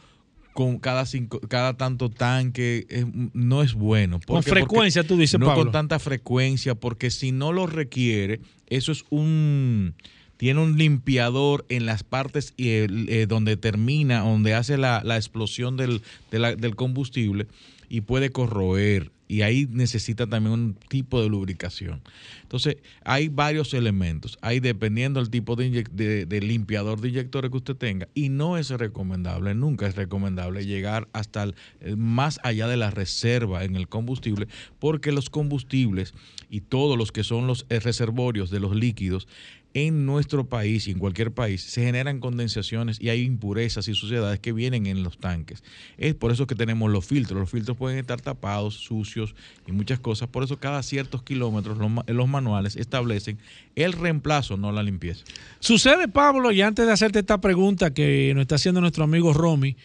[0.53, 2.85] con cada cinco, cada tanto tanque
[3.33, 4.19] no es bueno.
[4.25, 9.05] con frecuencia, tú dices, No con tanta frecuencia, porque si no lo requiere, eso es
[9.09, 9.95] un
[10.37, 16.75] tiene un limpiador en las partes eh, donde termina, donde hace la, explosión del, del
[16.75, 17.45] combustible
[17.89, 22.01] y puede corroer y ahí necesita también un tipo de lubricación.
[22.41, 22.75] Entonces,
[23.05, 24.37] hay varios elementos.
[24.41, 29.55] Hay dependiendo del tipo de, limpiador de inyectores que usted tenga y no es recomendable,
[29.55, 31.47] nunca es recomendable llegar hasta
[31.95, 36.13] más allá de la reserva en el combustible porque los combustibles
[36.49, 39.29] y todos los que son los reservorios de los líquidos
[39.73, 44.39] en nuestro país y en cualquier país se generan condensaciones y hay impurezas y suciedades
[44.39, 45.63] que vienen en los tanques.
[45.97, 47.39] Es por eso que tenemos los filtros.
[47.39, 49.33] Los filtros pueden estar tapados, sucios
[49.67, 50.27] y muchas cosas.
[50.27, 53.37] Por eso cada ciertos kilómetros los, manuales establecen
[53.75, 55.23] el reemplazo, no la limpieza.
[55.59, 59.77] Sucede, Pablo, y antes de hacerte esta pregunta que nos está haciendo nuestro amigo Romy,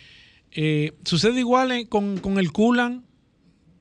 [0.53, 3.05] eh, sucede igual con, con el Coolant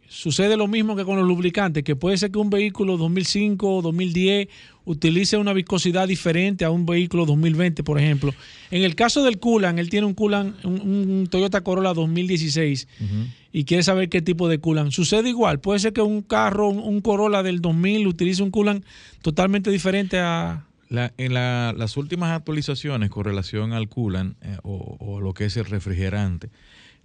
[0.08, 3.82] sucede lo mismo que con los lubricantes, que puede ser que un vehículo 2005 o
[3.82, 4.47] 2010
[4.86, 8.34] utilice una viscosidad diferente a un vehículo 2020, por ejemplo.
[8.72, 12.88] En el caso del Kulan, él tiene un Kulan, un, Toyota Corolla 2016
[13.52, 14.92] y quiere saber qué tipo de Kulan.
[14.92, 18.86] Sucede igual, puede ser que un carro, un Corolla del 2000 utilice un Kulan
[19.22, 20.66] totalmente diferente a...
[20.90, 25.66] en las últimas actualizaciones con relación al Kulan eh, o, o lo que es el
[25.66, 26.50] refrigerante,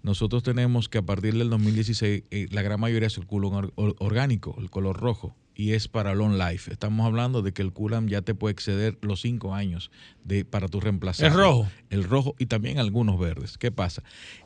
[0.02, 4.56] nosotros tenemos que a partir del 2016 eh, la gran mayoría es el culo orgánico,
[4.58, 6.72] el color rojo, y es para long life.
[6.72, 9.90] Estamos hablando de que el Culam ya te puede exceder los cinco años
[10.24, 11.32] de, para tu reemplazar.
[11.32, 11.68] El rojo.
[11.90, 13.58] El rojo y también algunos verdes.
[13.58, 14.02] ¿Qué pasa?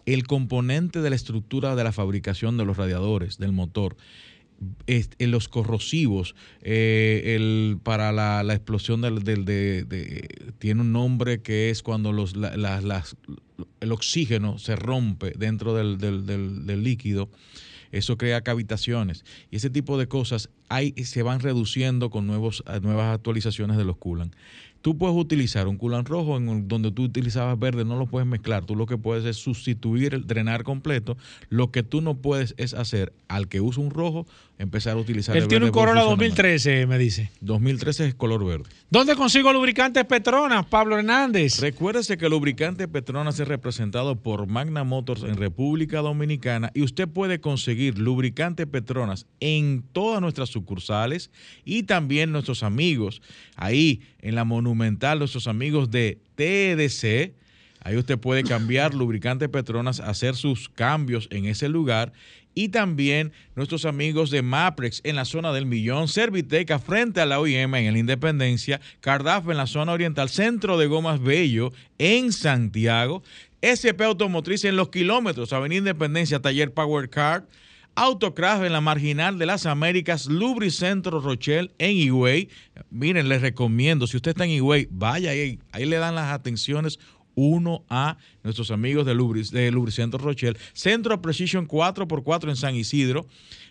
[0.06, 3.96] El componente de la estructura de la fabricación de los radiadores, del motor,
[4.86, 10.28] en los corrosivos, eh, el, para la, explosión del, de,
[10.58, 13.16] tiene un nombre que es cuando los, las,
[13.80, 17.28] el oxígeno se rompe dentro del, del, líquido.
[17.94, 19.24] Eso crea cavitaciones.
[19.50, 23.96] Y ese tipo de cosas ahí se van reduciendo con nuevos, nuevas actualizaciones de los
[23.96, 24.34] coolant.
[24.84, 28.66] Tú puedes utilizar un culan rojo en donde tú utilizabas verde, no lo puedes mezclar.
[28.66, 31.16] Tú lo que puedes es sustituir el drenar completo.
[31.48, 34.26] Lo que tú no puedes es hacer al que usa un rojo,
[34.58, 37.30] empezar a utilizar Él tiene un Corolla 2013, me dice.
[37.40, 38.64] 2013 es color verde.
[38.90, 41.60] ¿Dónde consigo lubricantes Petronas, Pablo Hernández?
[41.60, 47.40] Recuérdese que lubricante Petronas es representado por Magna Motors en República Dominicana y usted puede
[47.40, 51.30] conseguir lubricante Petronas en todas nuestras sucursales
[51.64, 53.22] y también nuestros amigos
[53.56, 57.34] ahí en la Monumental, nuestros amigos de TDC.
[57.80, 62.14] Ahí usted puede cambiar lubricante Petronas, hacer sus cambios en ese lugar.
[62.54, 67.40] Y también nuestros amigos de Maprex en la zona del Millón, Serviteca frente a la
[67.40, 73.22] OIM en la Independencia, Cardaf en la zona oriental, Centro de Gomas Bello en Santiago,
[73.60, 77.46] SP Automotriz en los kilómetros, Avenida Independencia, Taller Power Car,
[77.96, 82.48] Autocraft en la marginal de las Américas, Lubricentro Rochelle en Higüey.
[82.90, 86.98] Miren, les recomiendo, si usted está en Higüey, vaya ahí, ahí le dan las atenciones
[87.34, 93.26] uno a nuestros amigos de, Lubricentro Rochelle, Centro Precision 4x4 en San Isidro,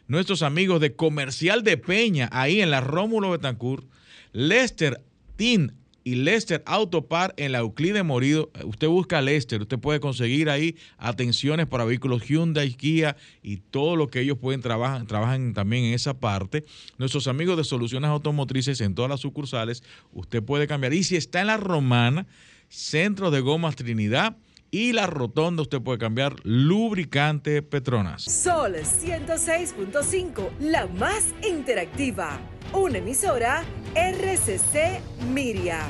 [0.08, 3.86] nuestros amigos de Comercial de Peña, ahí en la Rómulo Betancourt,
[4.32, 5.02] Lester
[5.36, 8.52] Tin y Lester Autopar en la Euclide Morido.
[8.66, 14.10] Usted busca Lester, usted puede conseguir ahí atenciones para vehículos Hyundai, Kia y todo lo
[14.10, 16.66] que ellos pueden trabajar, trabajan también en esa parte.
[16.98, 20.94] Nuestros amigos de Soluciones Automotrices en todas las sucursales, usted puede cambiar.
[20.94, 22.28] Y si está en la Romana,
[22.74, 24.36] Centro de Gomas Trinidad,
[24.72, 28.24] y la rotonda usted puede cambiar lubricante Petronas.
[28.24, 32.40] Sol 106.5, la más interactiva.
[32.74, 33.64] Una emisora
[33.94, 35.00] RCC
[35.32, 35.82] Miria.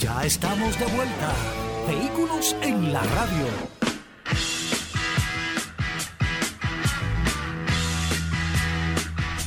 [0.00, 1.32] Ya estamos de vuelta.
[1.86, 3.71] Vehículos en la radio.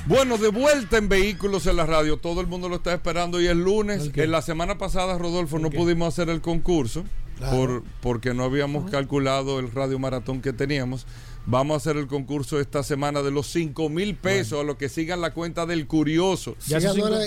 [0.08, 2.18] Bueno, de vuelta en Vehículos en la radio.
[2.18, 4.12] Todo el mundo lo está esperando y el lunes.
[4.14, 7.04] En la semana pasada, Rodolfo, no pudimos hacer el concurso
[7.40, 11.08] por, porque no habíamos calculado el radio maratón que teníamos.
[11.48, 14.90] Vamos a hacer el concurso esta semana de los 5 mil pesos a los que
[14.90, 16.56] sigan la cuenta del Curioso.
[16.68, 16.80] Ya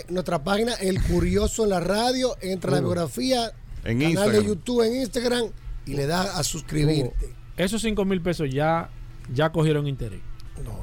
[0.09, 3.53] nuestra página El Curioso en la radio, entra a la biografía,
[3.85, 5.47] en canal de YouTube, en Instagram
[5.85, 7.35] y le da a suscribirte.
[7.57, 8.89] Esos 5 mil pesos ya,
[9.35, 10.28] ya cogieron interés.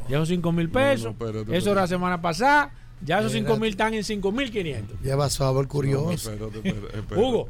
[0.09, 1.13] Ya esos 5 mil pesos.
[1.51, 2.71] eso era la semana pasada.
[3.01, 5.01] Ya esos 5 mil están en 5 mil 500.
[5.01, 6.31] Lleva suave el curioso.
[7.15, 7.49] Hugo,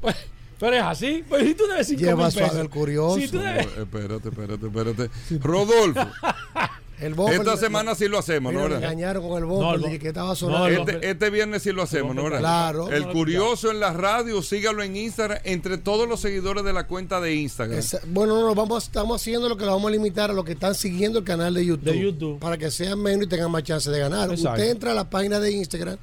[0.00, 0.16] pues,
[0.58, 1.24] pero es así.
[1.28, 3.18] Pues si tú debes 5 Lleva suave el curioso.
[3.18, 5.10] espérate, espérate, espérate.
[5.40, 6.00] Rodolfo.
[7.02, 8.68] Esta semana sí lo hacemos, ¿no?
[8.68, 10.68] Me engañaron con el bombo, no, que estaba sonando.
[10.68, 12.26] Este, este, viernes sí lo hacemos, ¿no?
[12.26, 12.90] Claro.
[12.90, 17.20] El curioso en la radio, sígalo en Instagram, entre todos los seguidores de la cuenta
[17.20, 17.82] de Instagram.
[18.08, 20.74] bueno, no, vamos, estamos haciendo lo que lo vamos a limitar a los que están
[20.74, 21.92] siguiendo el canal de YouTube.
[21.92, 22.38] De YouTube.
[22.38, 24.30] Para que sean menos y tengan más chance de ganar.
[24.30, 25.98] Usted entra a la página de Instagram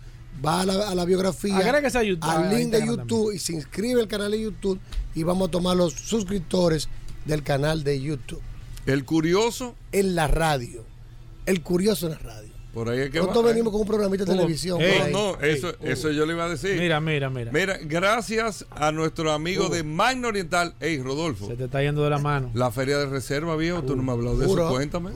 [0.46, 4.80] va a la, biografía, al link de YouTube y se inscribe al canal de YouTube
[5.14, 6.88] y vamos a tomar los suscriptores
[7.26, 8.42] del canal de YouTube.
[8.86, 10.84] El curioso en la radio.
[11.46, 12.60] El curioso en la radio.
[12.74, 14.80] Por ahí es que Nosotros venimos con un programita de televisión.
[15.12, 16.80] no, no, eso, eso yo le iba a decir.
[16.80, 17.52] Mira, mira, mira.
[17.52, 20.76] Mira, gracias a nuestro amigo de Magna Oriental.
[20.80, 21.48] Ey, Rodolfo.
[21.48, 22.52] Se te está yendo de la mano.
[22.54, 23.82] La feria de reserva, viejo.
[23.82, 24.70] Tú no me has hablado de eso.
[24.70, 25.12] Cuéntame.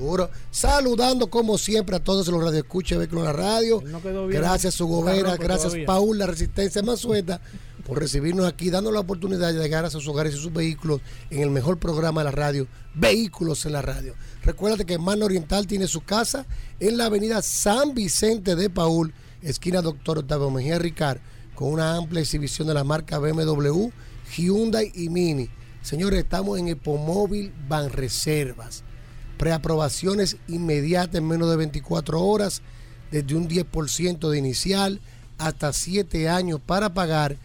[0.49, 3.83] Saludando, como siempre, a todos los radioescuchas de la radio.
[4.29, 5.37] gracias, su gobera.
[5.37, 7.39] Gracias, Paul, la Resistencia más suelta
[7.85, 11.41] por recibirnos aquí, dando la oportunidad de llegar a sus hogares y sus vehículos en
[11.41, 14.13] el mejor programa de la radio, Vehículos en la Radio.
[14.43, 16.45] Recuérdate que Mano Oriental tiene su casa
[16.79, 21.19] en la avenida San Vicente de Paul, esquina Doctor Octavio Mejía Ricard,
[21.55, 23.89] con una amplia exhibición de la marca BMW,
[24.35, 25.49] Hyundai y Mini.
[25.81, 28.83] Señores, estamos en Epomóvil Banreservas.
[29.37, 32.61] Preaprobaciones inmediatas en menos de 24 horas,
[33.11, 35.01] desde un 10% de inicial
[35.37, 37.37] hasta 7 años para pagar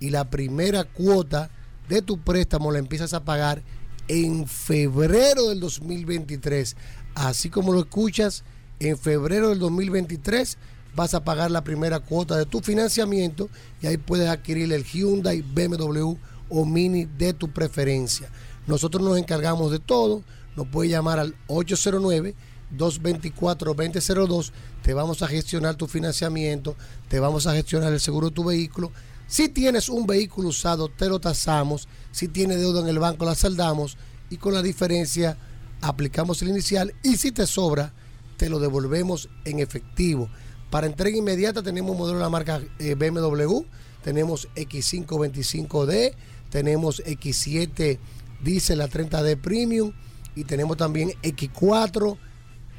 [0.00, 1.50] y la primera cuota
[1.88, 3.62] de tu préstamo la empiezas a pagar
[4.08, 6.76] en febrero del 2023.
[7.14, 8.42] Así como lo escuchas,
[8.80, 10.58] en febrero del 2023
[10.96, 13.48] vas a pagar la primera cuota de tu financiamiento
[13.80, 16.14] y ahí puedes adquirir el Hyundai, BMW
[16.48, 18.28] o Mini de tu preferencia.
[18.66, 20.22] Nosotros nos encargamos de todo.
[20.56, 22.34] Nos puedes llamar al 809
[22.70, 24.52] 224 2002.
[24.82, 26.76] Te vamos a gestionar tu financiamiento,
[27.08, 28.90] te vamos a gestionar el seguro de tu vehículo
[29.30, 31.86] si tienes un vehículo usado, te lo tasamos.
[32.10, 33.96] Si tienes deuda en el banco, la saldamos.
[34.28, 35.38] Y con la diferencia,
[35.80, 36.92] aplicamos el inicial.
[37.04, 37.92] Y si te sobra,
[38.36, 40.28] te lo devolvemos en efectivo.
[40.68, 43.60] Para entrega inmediata tenemos modelo de la marca eh, BMW.
[44.02, 46.12] Tenemos X525D.
[46.50, 48.00] Tenemos X7
[48.42, 49.92] Diesel, la 30D Premium.
[50.34, 52.18] Y tenemos también X4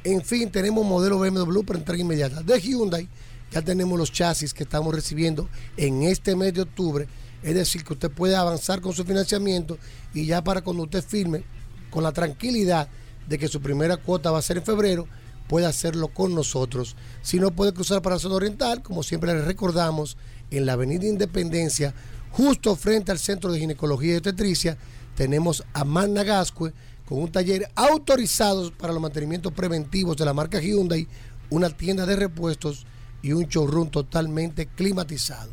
[0.04, 2.42] En fin, tenemos modelo BMW para entrega inmediata.
[2.42, 3.08] De Hyundai
[3.52, 7.06] ya tenemos los chasis que estamos recibiendo en este mes de octubre.
[7.42, 9.78] Es decir, que usted puede avanzar con su financiamiento
[10.14, 11.44] y ya para cuando usted firme,
[11.90, 12.88] con la tranquilidad
[13.28, 15.06] de que su primera cuota va a ser en febrero,
[15.48, 16.96] puede hacerlo con nosotros.
[17.20, 20.16] Si no puede cruzar para la zona oriental, como siempre le recordamos,
[20.50, 21.94] en la Avenida Independencia,
[22.30, 24.78] justo frente al Centro de Ginecología y Obstetricia,
[25.14, 26.72] tenemos a Magna Gascue
[27.06, 31.06] con un taller autorizado para los mantenimientos preventivos de la marca Hyundai,
[31.50, 32.86] una tienda de repuestos
[33.22, 35.50] y un showroom totalmente climatizado.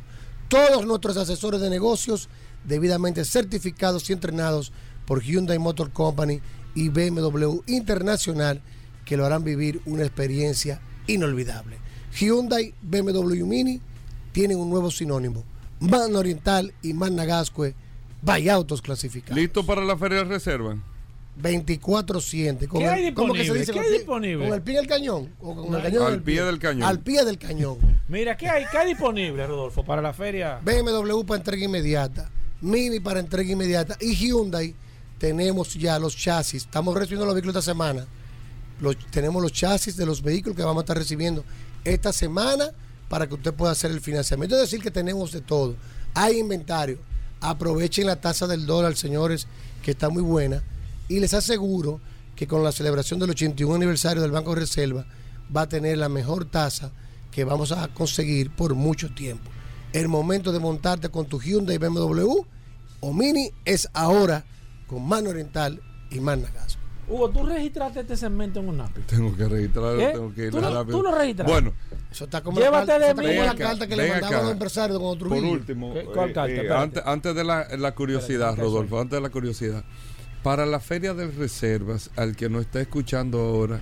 [0.47, 2.27] Todos nuestros asesores de negocios
[2.65, 4.71] debidamente certificados y entrenados
[5.05, 6.41] por Hyundai Motor Company
[6.75, 8.61] y BMW Internacional
[9.05, 11.77] que lo harán vivir una experiencia inolvidable.
[12.11, 13.81] Hyundai, BMW Mini
[14.31, 15.43] tienen un nuevo sinónimo.
[15.79, 17.73] Man Oriental y Man Nagascue,
[18.21, 19.37] vaya autos clasificados.
[19.37, 20.77] ¿Listo para la feria de reserva?
[21.41, 22.69] 24-7.
[22.69, 23.65] ¿Qué hay disponible?
[23.65, 24.45] ¿Qué hay disponible?
[24.45, 25.29] ¿Con el pie del cañón?
[25.39, 26.83] con el cañón al pie del cañón.
[26.83, 27.77] Al pie del cañón.
[28.07, 30.59] Mira, ¿qué hay, ¿qué hay disponible, Rodolfo, para la feria?
[30.63, 32.29] BMW para entrega inmediata,
[32.61, 34.75] Mini para entrega inmediata y Hyundai
[35.17, 36.63] tenemos ya los chasis.
[36.63, 38.05] Estamos recibiendo los vehículos esta semana.
[38.81, 41.43] Los, tenemos los chasis de los vehículos que vamos a estar recibiendo
[41.83, 42.71] esta semana
[43.07, 44.55] para que usted pueda hacer el financiamiento.
[44.55, 45.75] Es decir, que tenemos de todo.
[46.13, 46.97] Hay inventario.
[47.41, 49.47] Aprovechen la tasa del dólar, señores,
[49.83, 50.61] que está muy buena
[51.09, 51.99] y les aseguro
[52.35, 55.05] que con la celebración del 81 aniversario del Banco de Reserva
[55.55, 56.91] va a tener la mejor tasa
[57.31, 59.49] que vamos a conseguir por mucho tiempo.
[59.91, 62.41] El momento de montarte con tu Hyundai BMW
[63.01, 64.45] o Mini es ahora
[64.87, 65.81] con Mano Oriental
[66.11, 66.77] y Magna Gas.
[67.07, 69.01] Hugo, ¿tú registraste este segmento en un API?
[69.01, 70.11] Tengo que registrarlo, ¿Eh?
[70.13, 71.51] tengo que ir ¿Tú, lo, ¿Tú lo registraste?
[71.51, 71.73] Bueno,
[72.11, 73.35] eso está como Llévate la, de carta, mí.
[73.35, 76.47] la carta que le mandaban a los empresarios con Por último, ¿Cuál eh, carta?
[76.49, 79.83] eh, antes, antes, de la, la curiosidad, Espérate, Rodolfo, antes de la curiosidad.
[80.43, 83.81] Para la feria de reservas, al que nos está escuchando ahora,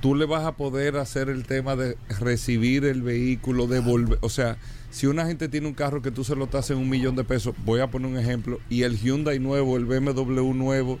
[0.00, 4.18] tú le vas a poder hacer el tema de recibir el vehículo, devolver.
[4.22, 4.56] O sea,
[4.90, 7.24] si una gente tiene un carro que tú se lo estás en un millón de
[7.24, 10.98] pesos, voy a poner un ejemplo, y el Hyundai nuevo, el BMW nuevo,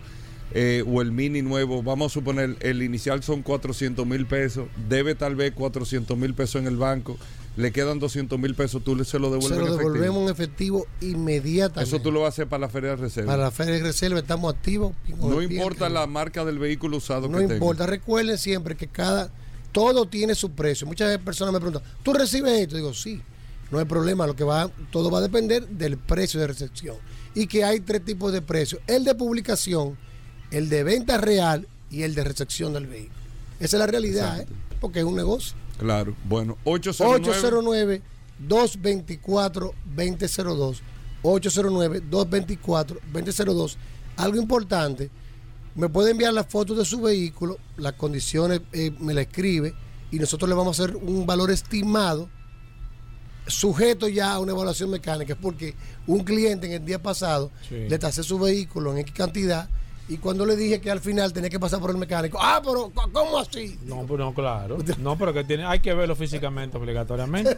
[0.52, 5.14] eh, o el Mini nuevo, vamos a suponer, el inicial son 400 mil pesos, debe
[5.14, 7.16] tal vez 400 mil pesos en el banco,
[7.60, 11.88] le quedan 200 mil pesos, tú se lo devuelves Se lo devolvemos en efectivo inmediatamente.
[11.88, 13.32] Eso tú lo vas a hacer para la feria de reserva.
[13.32, 14.94] Para la feria de reserva estamos activos.
[15.18, 19.30] No importa la marca del vehículo usado no que importa, recuerden siempre que cada
[19.72, 20.86] todo tiene su precio.
[20.86, 22.76] Muchas personas me preguntan, ¿tú recibes esto?
[22.76, 23.20] Digo, sí,
[23.70, 26.96] no hay problema, lo que va, todo va a depender del precio de recepción.
[27.34, 29.96] Y que hay tres tipos de precios, el de publicación,
[30.50, 33.20] el de venta real y el de recepción del vehículo.
[33.60, 34.46] Esa es la realidad, ¿eh?
[34.80, 35.54] porque es un negocio.
[35.80, 38.02] Claro, bueno, 809
[38.38, 40.82] 224 2002
[41.22, 43.78] 809 224 2002
[44.18, 45.10] Algo importante,
[45.74, 49.72] me puede enviar las fotos de su vehículo, las condiciones eh, me la escribe
[50.10, 52.28] y nosotros le vamos a hacer un valor estimado
[53.46, 55.74] sujeto ya a una evaluación mecánica, porque
[56.06, 59.70] un cliente en el día pasado le tasé su vehículo en X cantidad
[60.10, 62.90] y cuando le dije que al final tenía que pasar por el mecánico, ah, pero
[63.12, 63.78] ¿cómo así?
[63.86, 64.76] No, pues no, claro.
[64.98, 67.56] No, pero que tiene, hay que verlo físicamente obligatoriamente.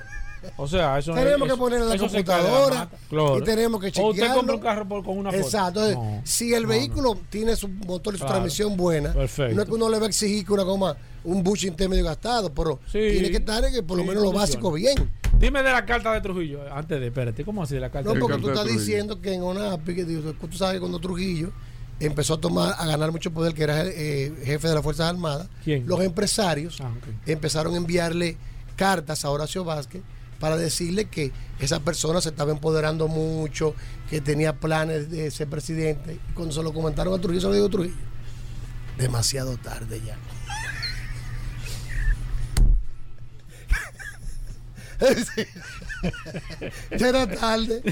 [0.56, 3.38] O sea, eso tenemos que ponerlo en la computadora claro.
[3.38, 4.08] y tenemos que chequearlo.
[4.10, 5.42] O usted compra un carro por, con una foto.
[5.42, 5.88] Exacto.
[5.88, 8.34] Entonces, si el vehículo tiene su motor y su Claro.
[8.40, 9.54] transmisión buena, Perfecto.
[9.54, 12.52] no es que uno le va a exigir que una goma, un bush intermedio gastado,
[12.52, 12.98] pero Sí.
[13.12, 14.96] tiene que estar en que por lo Sí, menos lo básico bien.
[15.38, 18.14] Dime de la carta de Trujillo, antes de, espérate, ¿cómo así de la carta No,
[18.14, 18.80] de porque tú carta de estás Trujillo.
[18.84, 21.50] diciendo que en una tú sabes que cuando Trujillo
[22.06, 25.48] empezó a tomar, a ganar mucho poder, que era eh, jefe de las Fuerzas Armadas,
[25.64, 25.86] ¿Quién?
[25.86, 26.90] los empresarios Ah,
[27.26, 28.36] empezaron a enviarle
[28.76, 30.02] cartas a Horacio Vázquez
[30.40, 31.30] para decirle que
[31.60, 33.74] esa persona se estaba empoderando mucho,
[34.10, 36.18] que tenía planes de ser presidente.
[36.34, 37.94] Cuando se lo comentaron a Trujillo, se lo dijo Trujillo.
[38.98, 40.16] Demasiado tarde ya.
[46.98, 47.82] ya era tarde.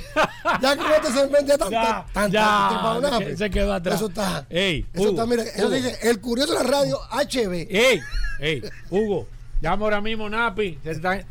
[0.61, 3.73] Ya que no te segmento ya tan, Ya, tan, ya, tan- tan- tan- se quedó
[3.73, 3.97] atrás.
[3.97, 4.47] Eso está.
[4.51, 5.75] Ey, eso Hugo, está, mira, eso Hugo.
[5.77, 7.53] dice, el curioso de la radio HB.
[7.71, 8.01] ¡Ey!
[8.41, 8.63] ¡Ey!
[8.91, 9.27] Hugo,
[9.61, 10.79] llama ahora mismo Napi.
[10.83, 11.25] se está-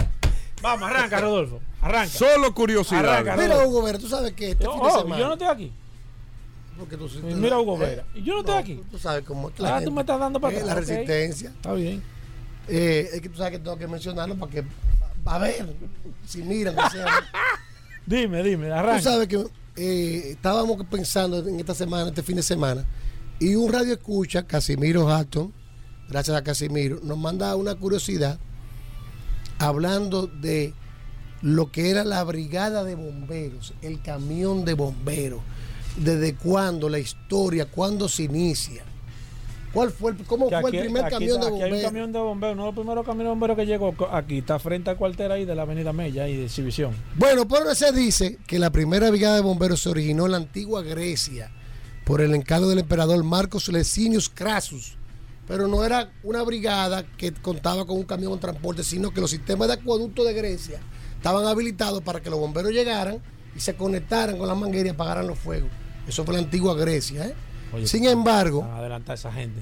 [0.62, 1.62] Vamos, arranca, Rodolfo.
[1.82, 2.10] Arranca.
[2.10, 3.06] Solo curiosidad.
[3.08, 5.20] Arranca, Mira, Hugo Vera, tú sabes que este Yo, fin de oh, semana.
[5.20, 5.72] yo no estoy aquí.
[6.78, 8.06] porque tú- tú- Mira, Hugo eh, Vera.
[8.16, 8.82] Y yo no estoy aquí.
[8.92, 9.50] Tú sabes cómo.
[9.50, 11.50] es la Ah, tú me estás dando para Eh, atrás, La resistencia.
[11.50, 12.02] Está bien.
[12.68, 14.64] Eh, es que tú sabes que tengo que mencionarlo para que.
[15.26, 15.76] A ver,
[16.26, 17.06] si miran, o sea,
[18.06, 19.02] Dime, dime, Tú arranca.
[19.02, 19.46] sabes que
[19.76, 22.86] eh, estábamos pensando en esta semana, este fin de semana,
[23.40, 25.54] y un radio escucha, Casimiro Hatton,
[26.10, 28.40] gracias a Casimiro, nos manda una curiosidad
[29.60, 30.74] hablando de
[31.42, 35.42] lo que era la brigada de bomberos, el camión de bomberos,
[35.98, 38.84] desde cuándo, la historia, cuándo se inicia.
[39.74, 41.62] ¿Cuál fue cómo fue el primer camión de bomberos?
[41.62, 44.40] Aquí hay un camión de bomberos, no el primero camión de bomberos que llegó aquí,
[44.40, 46.96] está frente al cuartel ahí de la Avenida Mella y de Exhibición.
[47.16, 50.82] Bueno, pero se dice que la primera brigada de bomberos se originó en la antigua
[50.82, 51.52] Grecia
[52.04, 54.98] por el encargo del emperador Marcos Lecinius Crassus.
[55.48, 59.32] Pero no era una brigada que contaba con un camión de transporte, sino que los
[59.32, 60.80] sistemas de acueducto de Grecia
[61.18, 63.20] estaban habilitados para que los bomberos llegaran
[63.56, 65.70] y se conectaran con la manguera y apagaran los fuegos.
[66.08, 67.28] Eso fue la antigua Grecia.
[67.28, 67.36] ¿eh?
[67.86, 69.62] Sin embargo, adelantar esa gente.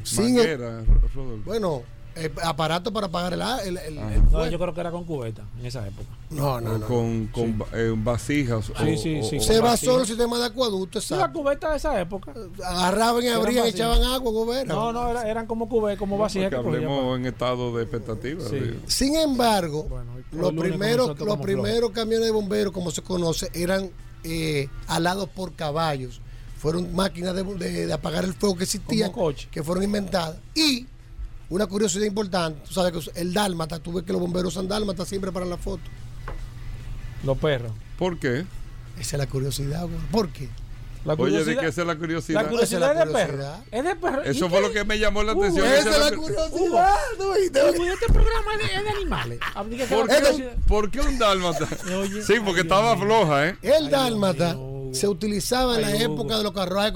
[1.46, 1.84] bueno,
[2.20, 3.34] eh, aparato para apagar
[3.64, 3.96] el, el,
[4.32, 6.08] no, yo creo que era con cubeta en esa época.
[6.32, 6.88] No, no, no.
[6.88, 8.72] Con, con eh, vasijas.
[8.84, 9.40] Sí, sí, sí.
[9.40, 11.00] se basó en el sistema de acueducto.
[11.00, 12.34] Sí, la cubeta de esa época.
[12.66, 14.92] Agarraban y abrían y echaban agua, gobierno.
[14.92, 16.50] No, no, eran como cubetas, como vasijas.
[16.50, 18.44] que hablemos en estado de expectativa.
[18.88, 19.88] Sin embargo,
[20.32, 23.92] los primeros, los primeros camiones de bomberos, como se conoce, eran
[24.24, 26.22] eh, alados por caballos.
[26.58, 29.12] Fueron máquinas de, de, apagar el fuego que existían,
[29.52, 30.38] que fueron inventadas.
[30.56, 30.88] Y
[31.50, 35.06] una curiosidad importante, tú sabes que el dálmata, tú ves que los bomberos usan dálmata
[35.06, 35.84] siempre para la foto.
[37.24, 37.72] Los perros.
[37.98, 38.46] ¿Por qué?
[39.00, 40.50] Esa es la curiosidad, ¿por qué?
[41.08, 42.44] La Oye, de que esa es la curiosidad.
[42.44, 43.44] La curiosidad es, de perro.
[43.72, 44.24] Es de perro.
[44.24, 45.66] Eso fue lo que me llamó la atención.
[45.66, 46.96] esa es la, curiosidad.
[47.40, 49.40] este programa es de, animales.
[50.68, 51.66] ¿Por qué, un dálmata?
[52.28, 53.58] sí, porque estaba floja, ¿eh?
[53.62, 54.58] El dálmata
[54.98, 56.94] se utilizaba en la época de los carruajes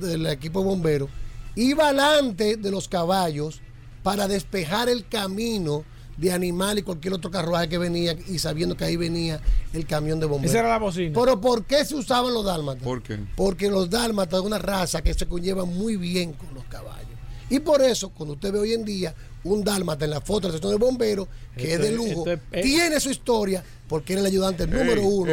[0.00, 1.10] del equipo de bomberos.
[1.56, 3.60] Iba delante de los caballos
[4.02, 5.84] para despejar el camino
[6.16, 9.40] de animal y cualquier otro carruaje que venía y sabiendo que ahí venía
[9.72, 10.52] el camión de bomberos.
[10.52, 11.12] Esa era la bocina.
[11.18, 12.82] Pero ¿por qué se usaban los dálmatas?
[12.82, 13.18] ¿Por qué?
[13.36, 17.08] Porque los dálmatas es una raza que se conlleva muy bien con los caballos.
[17.50, 19.14] Y por eso, cuando usted ve hoy en día
[19.44, 22.98] un dálmata en la foto de la sección de bomberos, que es de lujo, tiene
[23.00, 25.32] su historia porque era el ayudante número uno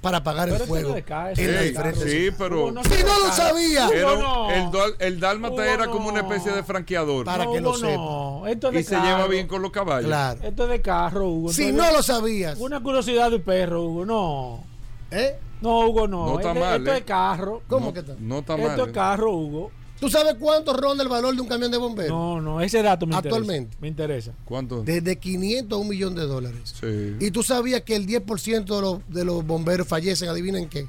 [0.00, 0.94] para apagar el fuego.
[1.34, 2.72] sí, pero.
[2.82, 3.88] si no lo sabía.
[3.88, 7.24] el, el dálmata era como una especie de franqueador.
[7.24, 8.78] Para que lo sepa.
[8.78, 10.06] y se lleva bien con los caballos.
[10.06, 10.40] Claro.
[10.42, 11.52] Esto es de carro, Hugo.
[11.52, 12.58] Si no lo sabías.
[12.58, 14.04] Una curiosidad de perro, Hugo.
[14.04, 14.64] No.
[15.10, 15.38] ¿Eh?
[15.60, 16.26] No, Hugo, no.
[16.26, 16.80] No está mal.
[16.80, 17.62] Esto es carro.
[17.66, 18.14] ¿Cómo que está?
[18.18, 18.66] No está mal.
[18.68, 19.72] Esto es carro, Hugo.
[20.00, 22.10] ¿Tú sabes cuánto ronda el valor de un camión de bomberos?
[22.10, 23.76] No, no, ese dato me Actualmente.
[23.80, 24.32] Me interesa.
[24.44, 24.82] ¿Cuánto?
[24.82, 26.74] Desde 500 a un millón de dólares.
[26.80, 27.16] Sí.
[27.18, 30.86] Y tú sabías que el 10% de los, de los bomberos fallecen, adivinen qué.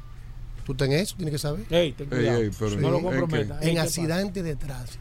[0.66, 1.16] ¿Tú tenés eso?
[1.16, 1.66] Tienes que saber.
[1.72, 2.44] Ey, ten cuidado.
[2.80, 3.64] no lo comprometas.
[3.64, 5.00] En, accidentes de tránsito.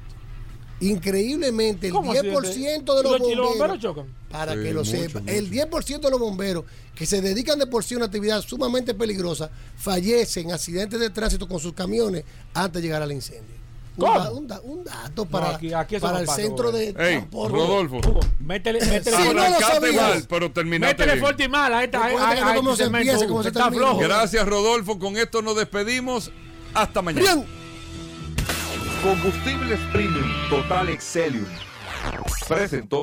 [0.80, 4.06] Increíblemente, el 10% de los bomberos, chocan?
[4.30, 7.94] Para que lo sepa, el 10% de los bomberos que se dedican de por sí
[7.94, 12.86] a una actividad sumamente peligrosa fallecen en accidentes de tránsito con sus camiones antes de
[12.86, 13.57] llegar al incendio.
[13.98, 15.58] Un, dato para,
[16.00, 17.56] para el centro de transporte.
[17.56, 17.96] Rodolfo.
[17.96, 21.74] Hugo, métele, métele si no mal, pero terminaste Métele fuerte y mal.
[21.74, 23.98] Ahí está, cómo se empieza, cómo se está flojo.
[23.98, 24.98] Gracias, Rodolfo.
[24.98, 26.30] Con esto nos despedimos.
[26.74, 27.34] Hasta mañana.
[27.34, 27.46] Bien.
[29.02, 31.46] Combustibles Premium Total Excelium.
[32.48, 33.02] Presentó.